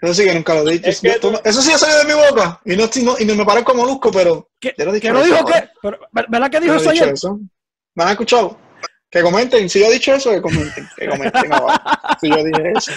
Eso 0.00 0.14
sí 0.14 0.24
que 0.24 0.34
nunca 0.34 0.54
lo 0.54 0.68
he 0.68 0.72
dicho. 0.72 0.88
Es 0.88 1.00
que 1.00 1.18
tú- 1.20 1.32
Eso 1.44 1.62
sí 1.62 1.72
ha 1.72 1.78
salido 1.78 2.00
de 2.00 2.04
mi 2.06 2.28
boca. 2.28 2.60
Y 2.64 2.74
no, 2.76 2.88
y 3.20 3.24
no 3.24 3.34
me 3.36 3.44
parezco 3.44 3.72
Molusco, 3.72 4.10
pero. 4.10 4.48
¿Qué, 4.60 4.74
Yo 4.76 4.84
no 4.84 4.92
que 4.92 4.98
dijo 5.12 5.44
que? 5.44 5.68
Pero, 5.80 5.98
¿ver- 6.10 6.26
¿Verdad 6.28 6.50
que 6.50 6.60
dijo 6.60 6.74
eso 6.74 6.90
ayer? 6.90 7.08
eso. 7.10 7.38
¿Me 7.94 8.02
han 8.04 8.10
escuchado? 8.10 8.58
Que 9.12 9.22
comenten. 9.22 9.68
Si 9.68 9.78
yo 9.78 9.86
he 9.86 9.92
dicho 9.92 10.14
eso, 10.14 10.30
que 10.30 10.40
comenten. 10.40 10.88
Que 10.96 11.06
comenten 11.06 11.52
abajo. 11.52 11.78
Si 12.20 12.28
yo 12.28 12.36
dije 12.36 12.72
eso. 12.76 12.92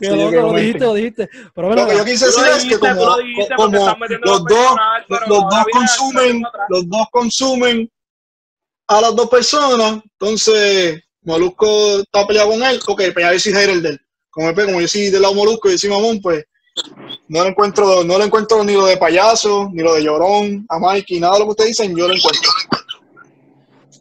Que 0.00 0.08
lo, 0.08 0.16
yo 0.16 0.24
lo 0.24 0.30
que 0.30 0.36
comenten. 0.36 0.56
dijiste, 0.56 0.84
lo 0.84 0.94
dijiste. 0.94 1.30
Pero 1.54 1.74
Lo 1.74 1.86
que 1.86 1.96
yo 1.96 2.04
quise 2.04 2.26
lo 2.26 2.32
decir 2.32 2.48
es 2.56 2.64
que 2.64 2.78
como, 2.78 2.94
lo 2.94 3.16
los 3.16 4.20
lo 4.24 4.38
dos, 4.40 4.48
personal, 4.48 5.04
pero 5.08 5.26
los 5.26 5.40
dos 5.40 5.64
consumen, 5.72 6.42
los 6.68 6.88
dos 6.88 7.06
consumen 7.10 7.90
a 8.88 9.00
las 9.00 9.16
dos 9.16 9.28
personas, 9.30 10.02
entonces 10.02 11.02
Molusco 11.22 12.00
está 12.00 12.26
peleado 12.26 12.50
con 12.50 12.62
él, 12.62 12.80
ok, 12.86 13.02
pues 13.14 13.24
ya 13.24 13.32
yo 13.32 13.40
soy 13.40 13.52
hater 13.52 13.80
de 13.80 13.88
él. 13.90 14.00
Como, 14.30 14.50
él, 14.50 14.64
como 14.66 14.80
yo 14.80 14.88
soy 14.88 15.10
del 15.10 15.22
lado 15.22 15.34
Molusco 15.34 15.68
y 15.68 15.72
yo 15.72 15.78
soy 15.78 15.90
mamón, 15.90 16.20
pues 16.20 16.44
no 17.28 17.42
le 17.42 17.50
encuentro, 17.50 18.04
no 18.04 18.18
le 18.18 18.24
encuentro 18.24 18.62
ni 18.64 18.74
lo 18.74 18.84
de 18.86 18.96
payaso, 18.96 19.70
ni 19.72 19.82
lo 19.82 19.94
de 19.94 20.02
llorón, 20.02 20.66
a 20.68 20.78
Mikey, 20.78 21.20
nada 21.20 21.34
de 21.34 21.38
lo 21.38 21.44
que 21.46 21.50
ustedes 21.52 21.70
dicen, 21.70 21.96
yo 21.96 22.08
lo 22.08 22.14
encuentro. 22.14 22.50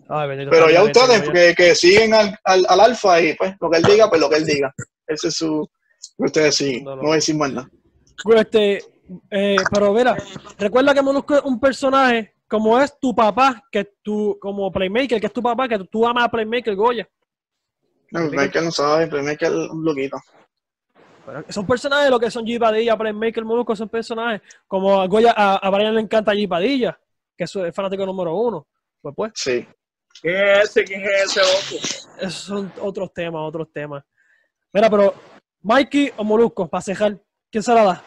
Ay, 0.09 0.27
bendito 0.27 0.51
Pero 0.51 0.69
ya 0.69 0.83
ustedes, 0.83 1.29
que, 1.29 1.53
que 1.55 1.75
siguen 1.75 2.13
al, 2.13 2.37
al, 2.43 2.65
al 2.67 2.79
alfa 2.79 3.21
y 3.21 3.33
pues 3.35 3.55
lo 3.59 3.69
que 3.69 3.77
él 3.77 3.83
diga, 3.83 4.09
pues 4.09 4.21
lo 4.21 4.29
que 4.29 4.35
él 4.37 4.45
diga. 4.45 4.73
Ese 5.07 5.27
es 5.29 5.35
su, 5.35 5.69
ustedes 6.17 6.55
siguen, 6.55 6.83
No, 6.83 6.91
no, 6.91 6.95
no. 6.97 7.01
voy 7.03 7.11
a 7.13 7.15
decir 7.15 7.35
más 7.35 7.51
nada. 7.51 7.69
Bueno, 8.23 8.41
Este, 8.41 8.83
eh, 9.31 9.55
pero 9.71 9.93
mira, 9.93 10.15
recuerda 10.57 10.93
que 10.93 11.01
Molusco 11.01 11.35
es 11.35 11.43
un 11.43 11.59
personaje 11.59 12.35
como 12.47 12.79
es 12.79 12.99
tu 12.99 13.15
papá, 13.15 13.63
que 13.71 13.93
tú, 14.03 14.37
como 14.39 14.71
Playmaker, 14.71 15.19
que 15.19 15.27
es 15.27 15.33
tu 15.33 15.41
papá, 15.41 15.67
que 15.67 15.79
tú 15.91 16.05
amas 16.05 16.25
a 16.25 16.29
Playmaker, 16.29 16.75
Goya. 16.75 17.07
No, 18.11 18.29
Michael 18.29 18.65
no 18.65 18.71
sabe, 18.71 19.07
Michael 19.23 19.63
es 19.63 19.69
un 19.71 19.83
loquito. 19.83 20.17
Pero 21.25 21.43
son 21.49 21.65
personajes 21.65 22.09
lo 22.11 22.19
que 22.19 22.29
son 22.29 22.45
G 22.45 22.59
Padilla, 22.59 22.95
Playmaker, 22.97 23.43
Molusco, 23.43 23.75
son 23.75 23.89
personajes. 23.89 24.41
Como 24.67 25.01
a 25.01 25.07
Goya, 25.07 25.33
a, 25.35 25.55
a 25.55 25.69
Brian 25.71 25.95
le 25.95 26.01
encanta 26.01 26.33
G 26.33 26.47
Padilla, 26.47 26.99
que 27.35 27.45
es 27.45 27.55
el 27.55 27.73
fanático 27.73 28.05
número 28.05 28.35
uno. 28.35 28.67
Pues 29.01 29.15
pues, 29.15 29.31
Sí. 29.35 29.65
¿Quién 30.23 30.35
es 30.37 30.69
ese? 30.69 30.83
¿Quién 30.85 31.03
es 31.03 31.23
ese 31.25 31.41
loco? 31.41 31.85
esos 32.19 32.33
son 32.33 32.73
otros 32.79 33.13
temas, 33.13 33.41
otros 33.41 33.67
temas. 33.73 34.03
Mira, 34.71 34.89
pero 34.89 35.13
Mikey 35.61 36.13
o 36.15 36.23
Molusco, 36.23 36.69
para 36.69 36.81
cejar, 36.81 37.19
¿quién 37.51 37.61
se 37.61 37.73
la 37.73 37.83
da? 37.83 38.03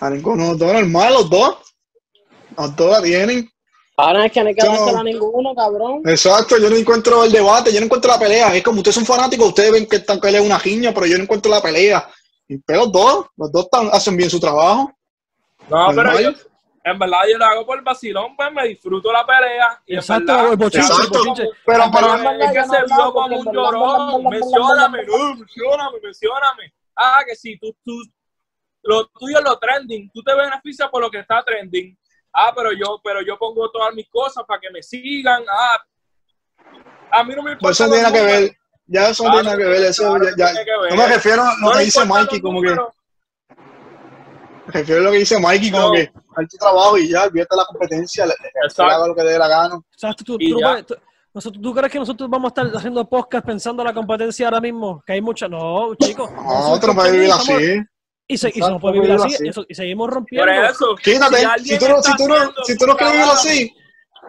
A 0.00 0.10
ninguno 0.10 0.48
los 0.48 0.58
dos 0.58 0.72
normal, 0.72 1.14
los 1.14 1.30
dos. 1.30 1.58
Los 2.58 2.76
dos 2.76 2.90
la 2.90 3.02
tienen. 3.02 3.48
Ahora 3.96 4.26
es 4.26 4.32
que 4.32 4.40
no 4.42 4.48
hay 4.48 4.54
que 4.54 4.66
dársela 4.66 4.98
a 4.98 5.04
ninguno, 5.04 5.54
cabrón. 5.54 6.02
Exacto, 6.06 6.58
yo 6.58 6.68
no 6.68 6.74
encuentro 6.74 7.24
el 7.24 7.30
debate, 7.30 7.72
yo 7.72 7.78
no 7.78 7.86
encuentro 7.86 8.10
la 8.10 8.18
pelea. 8.18 8.56
Es 8.56 8.62
como 8.64 8.78
ustedes 8.78 8.96
son 8.96 9.06
fanáticos, 9.06 9.48
ustedes 9.48 9.70
ven 9.70 9.86
que 9.86 9.96
esta 9.96 10.18
pelea 10.18 10.40
es 10.40 10.46
una 10.46 10.58
giña, 10.58 10.92
pero 10.92 11.06
yo 11.06 11.16
no 11.18 11.22
encuentro 11.22 11.52
la 11.52 11.62
pelea. 11.62 12.10
Y 12.48 12.58
pero 12.58 12.80
los 12.80 12.92
dos, 12.92 13.26
los 13.36 13.52
dos 13.52 13.68
hacen 13.92 14.16
bien 14.16 14.28
su 14.28 14.40
trabajo. 14.40 14.92
No, 15.68 15.86
pero 15.90 16.02
Normal. 16.02 16.36
En 16.84 16.98
verdad 16.98 17.20
yo 17.30 17.38
lo 17.38 17.44
hago 17.44 17.66
por 17.66 17.82
vacilón, 17.82 18.34
pues 18.36 18.52
me 18.52 18.66
disfruto 18.68 19.12
la 19.12 19.24
pelea. 19.24 19.80
Y 19.86 19.94
Exacto, 19.96 20.32
verdad, 20.32 20.50
el 20.52 20.56
bochinche, 20.56 20.92
bochinche. 21.10 21.48
Pero, 21.64 21.84
pero, 21.92 22.14
es 22.40 22.52
que 22.52 22.64
se 22.64 22.84
vio 22.86 23.12
como 23.12 23.36
un 23.38 23.52
llorón. 23.52 24.24
Mencióname, 24.24 25.04
no, 25.04 25.34
mencióname, 25.36 25.98
mencióname. 26.02 26.74
Ah, 26.96 27.20
que 27.26 27.36
si 27.36 27.56
tú, 27.58 27.74
tú, 27.84 27.92
lo 28.82 29.06
tuyo 29.06 29.38
es 29.38 29.44
lo 29.44 29.58
trending, 29.58 30.10
tú 30.12 30.22
te 30.22 30.34
beneficias 30.34 30.88
por 30.90 31.00
lo 31.02 31.10
que 31.10 31.20
está 31.20 31.42
trending. 31.44 31.96
Ah, 32.32 32.52
pero 32.54 32.72
yo, 32.72 33.00
pero 33.04 33.20
yo 33.22 33.38
pongo 33.38 33.70
todas 33.70 33.94
mis 33.94 34.08
cosas 34.08 34.44
para 34.46 34.60
que 34.60 34.70
me 34.70 34.82
sigan. 34.82 35.44
Ah, 35.48 35.84
a 37.12 37.22
mí 37.24 37.34
no 37.36 37.42
me 37.42 37.52
importa. 37.52 37.58
Pues 37.60 37.80
eso 37.80 37.86
no 37.86 37.92
tiene 37.94 38.12
que 38.12 38.22
ver. 38.24 38.56
Ya 38.86 39.08
eso 39.08 39.22
no 39.24 39.30
Claro 39.30 39.42
tiene 39.50 39.62
que 39.62 39.68
ver. 39.70 39.82
Eso 39.84 40.02
claro 40.14 40.24
ya, 40.24 40.30
ya- 40.36 40.52
tiene 40.52 40.64
que 40.64 40.80
ver. 40.80 40.90
no 40.90 40.96
me 40.96 41.06
refiero 41.14 41.42
a 41.42 41.54
lo 41.54 41.60
No 41.60 41.72
que 41.72 41.84
dice 41.84 42.04
Mikey, 42.04 42.40
como 42.40 42.60
que. 42.62 42.70
Me 44.66 44.72
refiero 44.72 45.00
a 45.00 45.04
lo 45.04 45.10
que 45.12 45.18
dice 45.18 45.38
Mikey, 45.38 45.70
como 45.70 45.86
No. 45.88 45.92
que 45.92 46.12
haz 46.36 46.48
tu 46.48 46.56
trabajo 46.56 46.98
y 46.98 47.08
ya, 47.08 47.24
olvídate 47.24 47.56
la 47.56 47.64
competencia, 47.64 48.26
le, 48.26 48.34
haga 48.78 49.06
lo 49.06 49.14
que 49.14 49.22
le 49.24 49.30
dé 49.30 49.38
la 49.38 49.48
gana. 49.48 49.80
Exacto, 49.92 50.24
tú, 50.24 50.36
Y 50.38 50.50
tú 50.50 50.54
no 50.54 50.60
ya. 50.60 50.66
puedes- 50.70 50.86
tú- 50.86 50.94
nosotros, 51.34 51.62
¿tú 51.62 51.74
crees 51.74 51.90
que 51.92 51.98
nosotros 51.98 52.28
vamos 52.28 52.52
a 52.52 52.60
estar 52.60 52.76
haciendo 52.76 53.08
podcast 53.08 53.46
pensando 53.46 53.82
en 53.82 53.86
la 53.88 53.94
competencia 53.94 54.46
ahora 54.46 54.60
mismo? 54.60 55.02
Que 55.06 55.14
hay 55.14 55.22
mucha. 55.22 55.48
No, 55.48 55.94
chicos. 55.94 56.30
No, 56.30 56.78
tú 56.78 56.86
no 56.88 56.94
puedes 56.94 57.12
vivir 57.12 57.32
así. 57.32 57.52
Y, 58.28 58.36
se, 58.38 58.48
y 58.50 58.52
se 58.52 58.60
nos 58.60 58.80
puede 58.80 58.94
vivir 59.00 59.12
así, 59.12 59.34
así. 59.34 59.48
eso- 59.48 59.64
y 59.68 59.74
seguimos 59.74 60.06
Por 60.08 60.14
rompiendo. 60.14 60.52
eso. 60.52 60.94
Quítate, 61.02 61.36
si, 61.38 61.44
alguien 61.44 61.78
tú 61.78 61.88
no, 61.88 62.02
si, 62.02 62.16
tú 62.16 62.28
no, 62.28 62.34
si 62.64 62.76
tú 62.78 62.86
no 62.86 62.96
quieres 62.96 63.14
vivir 63.14 63.28
así, 63.32 63.74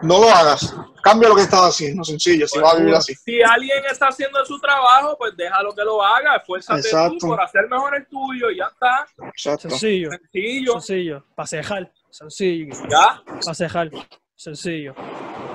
no 0.02 0.18
lo 0.20 0.28
hagas. 0.28 0.74
Cambia 1.02 1.28
lo 1.28 1.36
que 1.36 1.42
estás 1.42 1.60
haciendo, 1.60 2.02
sencillo, 2.02 2.46
si 2.48 2.54
Pues, 2.58 2.62
vas 2.64 2.74
a 2.74 2.78
vivir 2.78 2.94
así. 2.94 3.14
Si 3.14 3.42
alguien 3.42 3.82
está 3.90 4.08
haciendo 4.08 4.44
su 4.46 4.58
trabajo, 4.58 5.16
pues 5.18 5.36
déjalo 5.36 5.74
que 5.74 5.82
lo 5.84 6.02
haga. 6.02 6.36
Esfuérzate 6.36 6.80
Exacto. 6.80 7.16
tú 7.20 7.28
por 7.28 7.40
hacer 7.42 7.68
mejor 7.68 7.94
el 7.96 8.06
tuyo 8.06 8.50
y 8.50 8.56
ya 8.58 8.64
está. 8.72 9.06
Exacto. 9.28 9.68
Sencillo, 9.70 10.10
Sencillo. 10.10 10.72
sencillo. 10.72 11.24
Pasejar, 11.34 11.92
sencillo. 12.10 12.74
Ya. 12.88 13.22
Pasejar, 13.44 13.90
sencillo. 14.34 14.94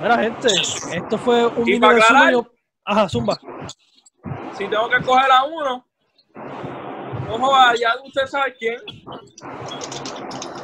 Mira, 0.00 0.18
gente, 0.18 0.48
esto 0.92 1.18
fue 1.18 1.46
un 1.46 1.68
Y 1.68 1.78
para 1.80 1.94
aclarar-. 1.98 2.50
Ajá, 2.84 3.08
zumba. 3.08 3.38
Si 4.56 4.66
tengo 4.68 4.88
que 4.88 5.02
coger 5.04 5.30
a 5.30 5.44
uno, 5.44 5.86
ojo, 7.30 7.74
ya 7.78 7.94
usted 8.04 8.26
sabe 8.26 8.54
quién. 8.58 8.76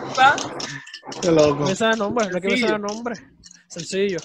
¿Está? 0.09 0.37
Qué 1.21 1.31
loco. 1.31 1.65
Me 1.65 1.97
nombre, 1.97 2.27
no 2.27 2.41
que 2.41 2.49
me 2.49 2.57
Sencillo. 2.57 2.67
sabe 2.69 2.77
el 2.77 2.83
nombre. 2.83 3.15
Sencillo. 3.69 4.19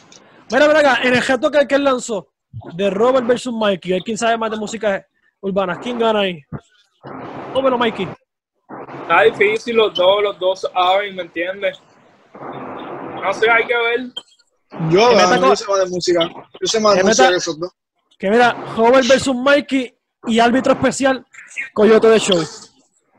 Mira, 0.52 0.68
mira 0.68 0.80
acá, 0.80 1.00
en 1.04 1.14
el 1.14 1.22
reto 1.22 1.52
que, 1.52 1.68
que 1.68 1.76
él 1.76 1.84
lanzó, 1.84 2.28
de 2.74 2.90
Robert 2.90 3.26
versus 3.26 3.54
Mikey, 3.54 4.02
¿quién 4.02 4.18
sabe 4.18 4.38
más 4.38 4.52
de 4.52 4.58
música 4.58 5.06
urbana? 5.40 5.80
¿Quién 5.80 5.98
gana 6.00 6.22
ahí? 6.22 6.42
Ómelo, 7.54 7.78
Mikey. 7.78 8.08
Está 9.02 9.22
difícil 9.24 9.76
los 9.76 9.94
dos, 9.94 10.24
los 10.24 10.40
dos 10.40 10.62
saben, 10.62 11.16
¿me 11.16 11.24
entiendes? 11.24 11.80
No 12.34 13.34
sé, 13.34 13.50
hay 13.50 13.66
que 13.66 13.76
ver. 13.76 14.12
Yo, 14.90 15.12
no, 15.12 15.50
yo 15.50 15.56
sé 15.56 15.66
más 15.70 15.80
de 15.80 15.86
música. 15.90 16.30
Yo 16.60 16.68
sé 16.68 16.80
más 16.80 16.96
de 16.96 17.04
música 17.04 17.30
que 17.30 17.36
esos 17.36 17.60
dos. 17.60 17.72
Que 18.18 18.30
mira, 18.30 18.54
Robert 18.78 19.08
versus 19.08 19.36
Mikey 19.36 19.94
y 20.28 20.40
árbitro 20.40 20.74
especial, 20.74 21.26
Coyote 21.74 22.08
de 22.08 22.20
Show. 22.20 22.42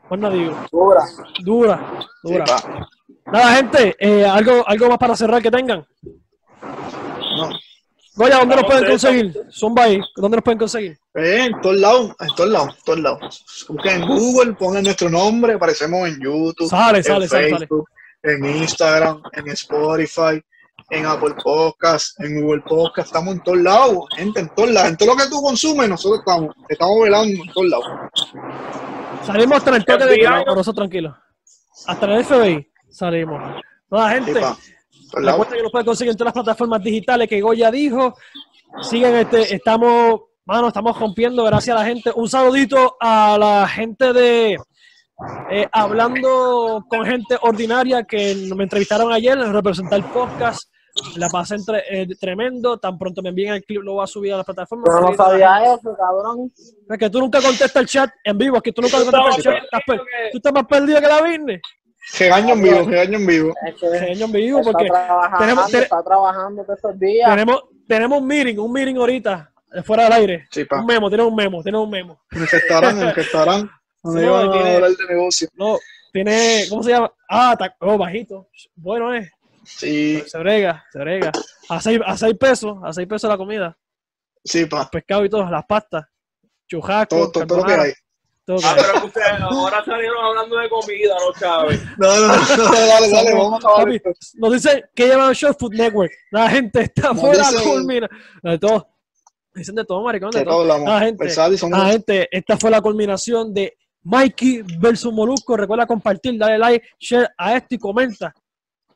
Pues 0.09 0.19
no 0.21 0.29
digo. 0.31 0.55
Dura. 0.71 1.03
Dura, 1.43 1.99
Sí, 2.23 2.31
dura. 2.33 2.45
pa. 2.45 2.89
Nada, 3.25 3.55
gente, 3.55 3.95
eh, 3.99 4.25
algo, 4.25 4.67
algo 4.67 4.89
más 4.89 4.97
para 4.97 5.15
cerrar 5.15 5.41
que 5.41 5.51
tengan. 5.51 5.85
No. 6.61 7.49
Goya, 8.15 8.37
¿dónde 8.37 8.55
nos 8.57 8.65
pueden 8.65 8.85
conseguir? 8.85 9.33
Zumba 9.51 9.83
ahí, 9.83 9.99
¿dónde 10.15 10.37
nos 10.37 10.43
pueden 10.43 10.59
conseguir? 10.59 10.99
Eh, 11.15 11.45
en 11.45 11.61
todos 11.61 11.77
lados, 11.77 12.11
en 12.19 12.27
todos 12.35 12.49
lados, 12.49 12.75
en 12.77 12.83
todos 12.83 12.99
lados. 12.99 13.65
Busquen 13.69 14.03
en 14.03 14.07
Google, 14.07 14.53
pongan 14.53 14.83
nuestro 14.83 15.09
nombre, 15.09 15.53
aparecemos 15.53 16.07
en 16.07 16.19
YouTube, 16.21 16.69
Sale, 16.69 16.99
en 16.99 17.03
sale, 17.03 17.27
sale, 17.27 17.49
sale. 17.49 17.57
Facebook, 17.59 17.89
en 18.21 18.45
Instagram, 18.45 19.23
en 19.31 19.47
Spotify, 19.47 20.43
en 20.91 21.05
Apple 21.07 21.33
Podcast, 21.43 22.19
en 22.19 22.39
Google 22.39 22.61
Podcast, 22.61 23.07
estamos 23.07 23.33
en 23.33 23.41
todos 23.41 23.57
lados, 23.59 24.05
gente, 24.15 24.41
en 24.41 24.49
todos 24.49 24.69
lados. 24.69 24.89
En 24.91 24.97
todo 24.97 25.09
lo 25.09 25.15
que 25.15 25.29
tú 25.29 25.41
consumes, 25.41 25.89
nosotros 25.89 26.19
estamos, 26.19 26.55
estamos 26.69 27.01
velando 27.01 27.43
en 27.43 27.51
todos 27.51 27.67
lados. 27.67 27.85
Salimos 29.25 29.57
hasta 29.57 29.75
el 29.75 29.85
toque 29.85 30.05
de 30.05 30.19
queda, 30.19 30.43
por 30.45 30.59
eso 30.59 30.73
tranquilo. 30.73 31.17
Hasta 31.87 32.05
el 32.05 32.23
FBI 32.23 32.72
salimos. 32.93 33.41
Nada, 33.89 34.09
Sí, 34.09 34.15
gente. 34.15 34.39
En. 34.39 34.73
Recuerden 35.13 35.57
que 35.57 35.63
nos 35.63 35.71
pueden 35.71 35.85
conseguir 35.85 36.11
en 36.11 36.17
todas 36.17 36.33
las 36.33 36.43
plataformas 36.43 36.83
digitales 36.83 37.27
que 37.27 37.41
Goya 37.41 37.69
dijo. 37.69 38.15
Sigan 38.81 39.15
este, 39.15 39.53
estamos, 39.53 40.21
mano, 40.45 40.69
estamos 40.69 40.99
rompiendo, 40.99 41.43
gracias 41.43 41.75
a 41.75 41.79
la 41.79 41.85
gente. 41.85 42.11
Un 42.15 42.27
saludito 42.27 42.97
a 42.99 43.37
la 43.39 43.67
gente 43.67 44.11
de 44.13 44.57
eh, 45.51 45.67
hablando 45.71 46.83
con 46.89 47.05
gente 47.05 47.37
ordinaria 47.41 48.03
que 48.03 48.35
me 48.55 48.63
entrevistaron 48.63 49.11
ayer, 49.11 49.37
representar 49.37 49.99
el 49.99 50.05
podcast. 50.05 50.69
La 51.15 51.27
pasé 51.27 51.55
entre, 51.55 51.83
eh, 51.89 52.07
tremendo. 52.19 52.77
Tan 52.77 52.97
pronto 52.97 53.21
me 53.21 53.29
envíen 53.29 53.53
el 53.53 53.63
clip, 53.63 53.81
lo 53.81 53.93
voy 53.93 54.03
a 54.03 54.07
subir 54.07 54.33
a 54.33 54.37
las 54.37 54.45
plataformas. 54.45 54.89
Yo 54.93 55.01
no 55.01 55.09
la 55.09 55.17
sabía 55.17 55.73
eso, 55.73 55.95
cabrón. 55.95 56.51
Es 56.89 56.97
que 56.97 57.09
tú 57.09 57.19
nunca 57.19 57.41
contestas 57.41 57.75
el 57.75 57.87
chat 57.87 58.11
en 58.23 58.37
vivo, 58.37 58.57
es 58.57 58.63
que 58.63 58.71
tú 58.71 58.81
nunca 58.81 58.97
contestas 58.97 59.37
el 59.37 59.43
chat. 59.43 59.63
Estás 59.63 59.81
tú 60.31 60.37
estás 60.37 60.53
más 60.53 60.65
perdido 60.65 60.99
que 60.99 61.07
la 61.07 61.21
Virne. 61.21 61.61
Regaño 62.19 62.53
en 62.53 62.61
vivo, 62.61 62.83
regaño 62.89 63.17
en 63.17 63.25
vivo. 63.27 63.53
Genio 63.79 64.25
en 64.25 64.31
vivo, 64.31 64.59
está 64.59 64.71
porque 64.71 64.87
trabajando, 64.87 65.37
tenemos- 65.39 65.71
ten- 65.71 65.83
está 65.83 66.03
trabajando 66.03 66.63
todos 66.63 66.77
estos 66.77 66.99
días. 66.99 67.29
tenemos, 67.29 67.63
tenemos 67.87 68.19
un 68.21 68.27
meeting, 68.27 68.57
un 68.57 68.71
meeting 68.71 68.95
ahorita, 68.97 69.53
eh, 69.73 69.83
fuera 69.83 70.03
del 70.03 70.13
aire. 70.13 70.47
Sí, 70.51 70.65
pa. 70.65 70.79
Un 70.81 70.85
memo, 70.85 71.09
tenemos 71.09 71.31
un 71.31 71.35
memo, 71.37 71.63
tenemos 71.63 71.85
un 71.85 71.91
memo. 71.91 72.21
En 72.31 72.41
el 72.41 72.47
restaurante, 72.47 73.01
en 73.01 73.07
el 73.07 73.15
restaurante. 73.15 73.71
Donde 74.03 74.19
Sí, 74.21 74.25
iban 74.27 74.49
a 74.49 74.51
tiene- 74.51 74.75
hablar 74.75 74.91
de 74.91 75.05
negocio. 75.07 75.47
No, 75.55 75.77
tiene, 76.11 76.65
¿cómo 76.69 76.83
se 76.83 76.89
llama? 76.91 77.11
Ah, 77.29 77.57
oh, 77.79 77.97
bajito. 77.97 78.49
Bueno, 78.75 79.13
es. 79.13 79.31
Sí, 79.65 80.21
Se 80.27 80.37
brega, 80.39 80.83
se 80.91 80.99
brega. 80.99 81.31
A 81.69 81.79
seis, 81.79 81.99
a 82.05 82.17
seis 82.17 82.35
pesos, 82.37 82.77
a 82.83 82.91
seis 82.91 83.07
pesos 83.07 83.29
la 83.29 83.37
comida. 83.37 83.77
sí, 84.43 84.65
pa. 84.65 84.89
Pescado 84.91 85.23
y 85.23 85.29
todo, 85.29 85.49
las 85.49 85.65
pastas. 85.65 86.05
Churrasco, 86.67 87.15
Todo, 87.15 87.31
todo, 87.31 87.47
todo 87.47 87.57
lo 87.59 87.63
que 87.63 87.73
hay. 87.73 87.93
Ah, 88.45 88.75
pero 88.75 89.01
que 89.01 89.07
ustedes 89.07 89.39
ahora 89.39 89.83
salieron 89.85 90.25
hablando 90.25 90.57
de 90.57 90.69
comida, 90.69 91.15
¿no, 91.15 91.39
Chávez? 91.39 91.81
No, 91.97 92.07
no, 92.17 92.27
no, 92.27 92.63
dale, 92.73 93.09
dale, 93.09 93.33
vamos 93.33 93.53
a 93.53 93.57
acabar. 93.57 94.01
Nos 94.35 94.53
dice 94.53 94.83
que 94.93 95.07
llevan 95.07 95.31
Short 95.33 95.57
Food 95.59 95.73
Network. 95.75 96.11
La 96.31 96.49
gente 96.49 96.81
está 96.81 97.15
fuera, 97.15 97.49
dicen- 97.49 97.63
culmina. 97.63 98.09
De 98.41 98.59
todo. 98.59 98.87
Dicen 99.55 99.75
de 99.75 99.85
todo, 99.85 100.01
maricón, 100.03 100.31
de 100.31 100.43
todo. 100.43 100.73
Ah, 100.87 100.99
gente. 101.87 102.27
Esta 102.31 102.57
fue 102.57 102.69
la 102.71 102.81
culminación 102.81 103.53
de 103.53 103.77
Mikey 104.03 104.63
versus 104.79 105.13
Molusco. 105.13 105.55
Recuerda 105.55 105.85
compartir, 105.85 106.37
darle 106.37 106.57
like, 106.57 106.85
share 106.99 107.29
a 107.37 107.55
esto 107.55 107.75
y 107.75 107.77
comenta. 107.77 108.33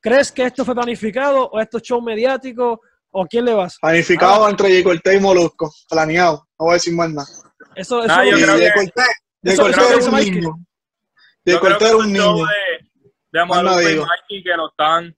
¿Crees 0.01 0.31
que 0.31 0.43
esto 0.43 0.65
fue 0.65 0.73
planificado 0.75 1.45
o 1.47 1.59
esto 1.61 1.77
es 1.77 1.83
show 1.83 2.01
mediático 2.01 2.81
o 3.11 3.23
a 3.23 3.27
quién 3.27 3.45
le 3.45 3.53
vas? 3.53 3.77
Planificado 3.79 4.45
Ah. 4.45 4.49
entre 4.49 4.69
J. 4.71 4.83
Cortés 4.83 5.15
y 5.15 5.19
Molusco. 5.21 5.71
Planeado. 5.89 6.47
No 6.59 6.65
voy 6.65 6.71
a 6.71 6.73
decir 6.73 6.93
más 6.93 7.09
nada. 7.11 7.27
Eso, 7.75 8.03
eso 8.03 8.11
Ah, 8.13 8.25
yo 8.25 8.35
creo 8.37 8.57
que- 8.57 8.71
J. 9.43 9.53
eso- 9.53 9.61
Cortés 9.63 9.97
eso 9.97 10.09
un 10.09 10.15
niño. 10.17 10.49
J. 10.51 10.59
Yo 11.45 11.59
fue 11.59 11.95
un 11.95 12.13
niño. 12.13 12.35
de, 12.35 13.39
de 13.39 13.45
nada 13.45 13.83
y. 13.83 14.05
Mikey 14.05 14.43
que 14.43 14.55
lo 14.57 14.69
están, 14.69 15.15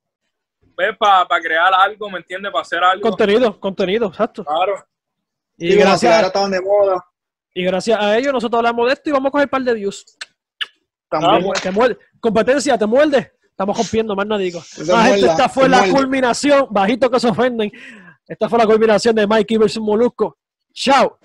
pues, 0.75 0.95
para 0.97 1.41
crear 1.41 1.73
algo, 1.73 2.09
¿me 2.09 2.19
entiendes? 2.19 2.51
Para 2.51 2.61
hacer 2.61 2.83
algo. 2.83 3.01
contenido, 3.09 3.59
contenido, 3.59 4.07
exacto. 4.07 4.43
Claro. 4.45 4.85
Y 5.57 5.69
las 5.69 5.77
gracias, 5.79 6.11
peleas 6.13 6.27
estaban 6.27 6.51
de 6.51 6.61
moda. 6.61 7.05
y 7.53 7.63
gracias 7.63 7.99
a 7.99 8.17
ellos 8.17 8.31
nosotros 8.31 8.59
hablamos 8.59 8.87
de 8.87 8.93
esto 8.93 9.09
y 9.09 9.13
vamos 9.13 9.27
a 9.29 9.31
coger 9.31 9.45
un 9.47 9.49
par 9.49 9.61
de 9.63 9.73
views. 9.73 10.05
También. 11.09 11.51
Te- 11.61 11.71
muerde. 11.71 11.97
Competencia, 12.19 12.77
te 12.77 12.85
muerde. 12.85 13.33
Estamos 13.43 13.75
rompiendo, 13.77 14.15
más 14.15 14.25
no 14.27 14.37
digo. 14.37 14.61
Ah, 14.93 15.03
gente, 15.05 15.25
esta 15.25 15.49
fue 15.49 15.67
la 15.67 15.79
muerde. 15.79 15.93
culminación, 15.93 16.67
bajito 16.69 17.09
que 17.09 17.19
se 17.19 17.27
ofenden. 17.27 17.71
Esta 18.27 18.47
fue 18.47 18.59
la 18.59 18.65
culminación 18.65 19.15
de 19.15 19.25
Mikey 19.27 19.57
versus 19.57 19.81
Molusco. 19.81 20.37
Chao. 20.71 21.17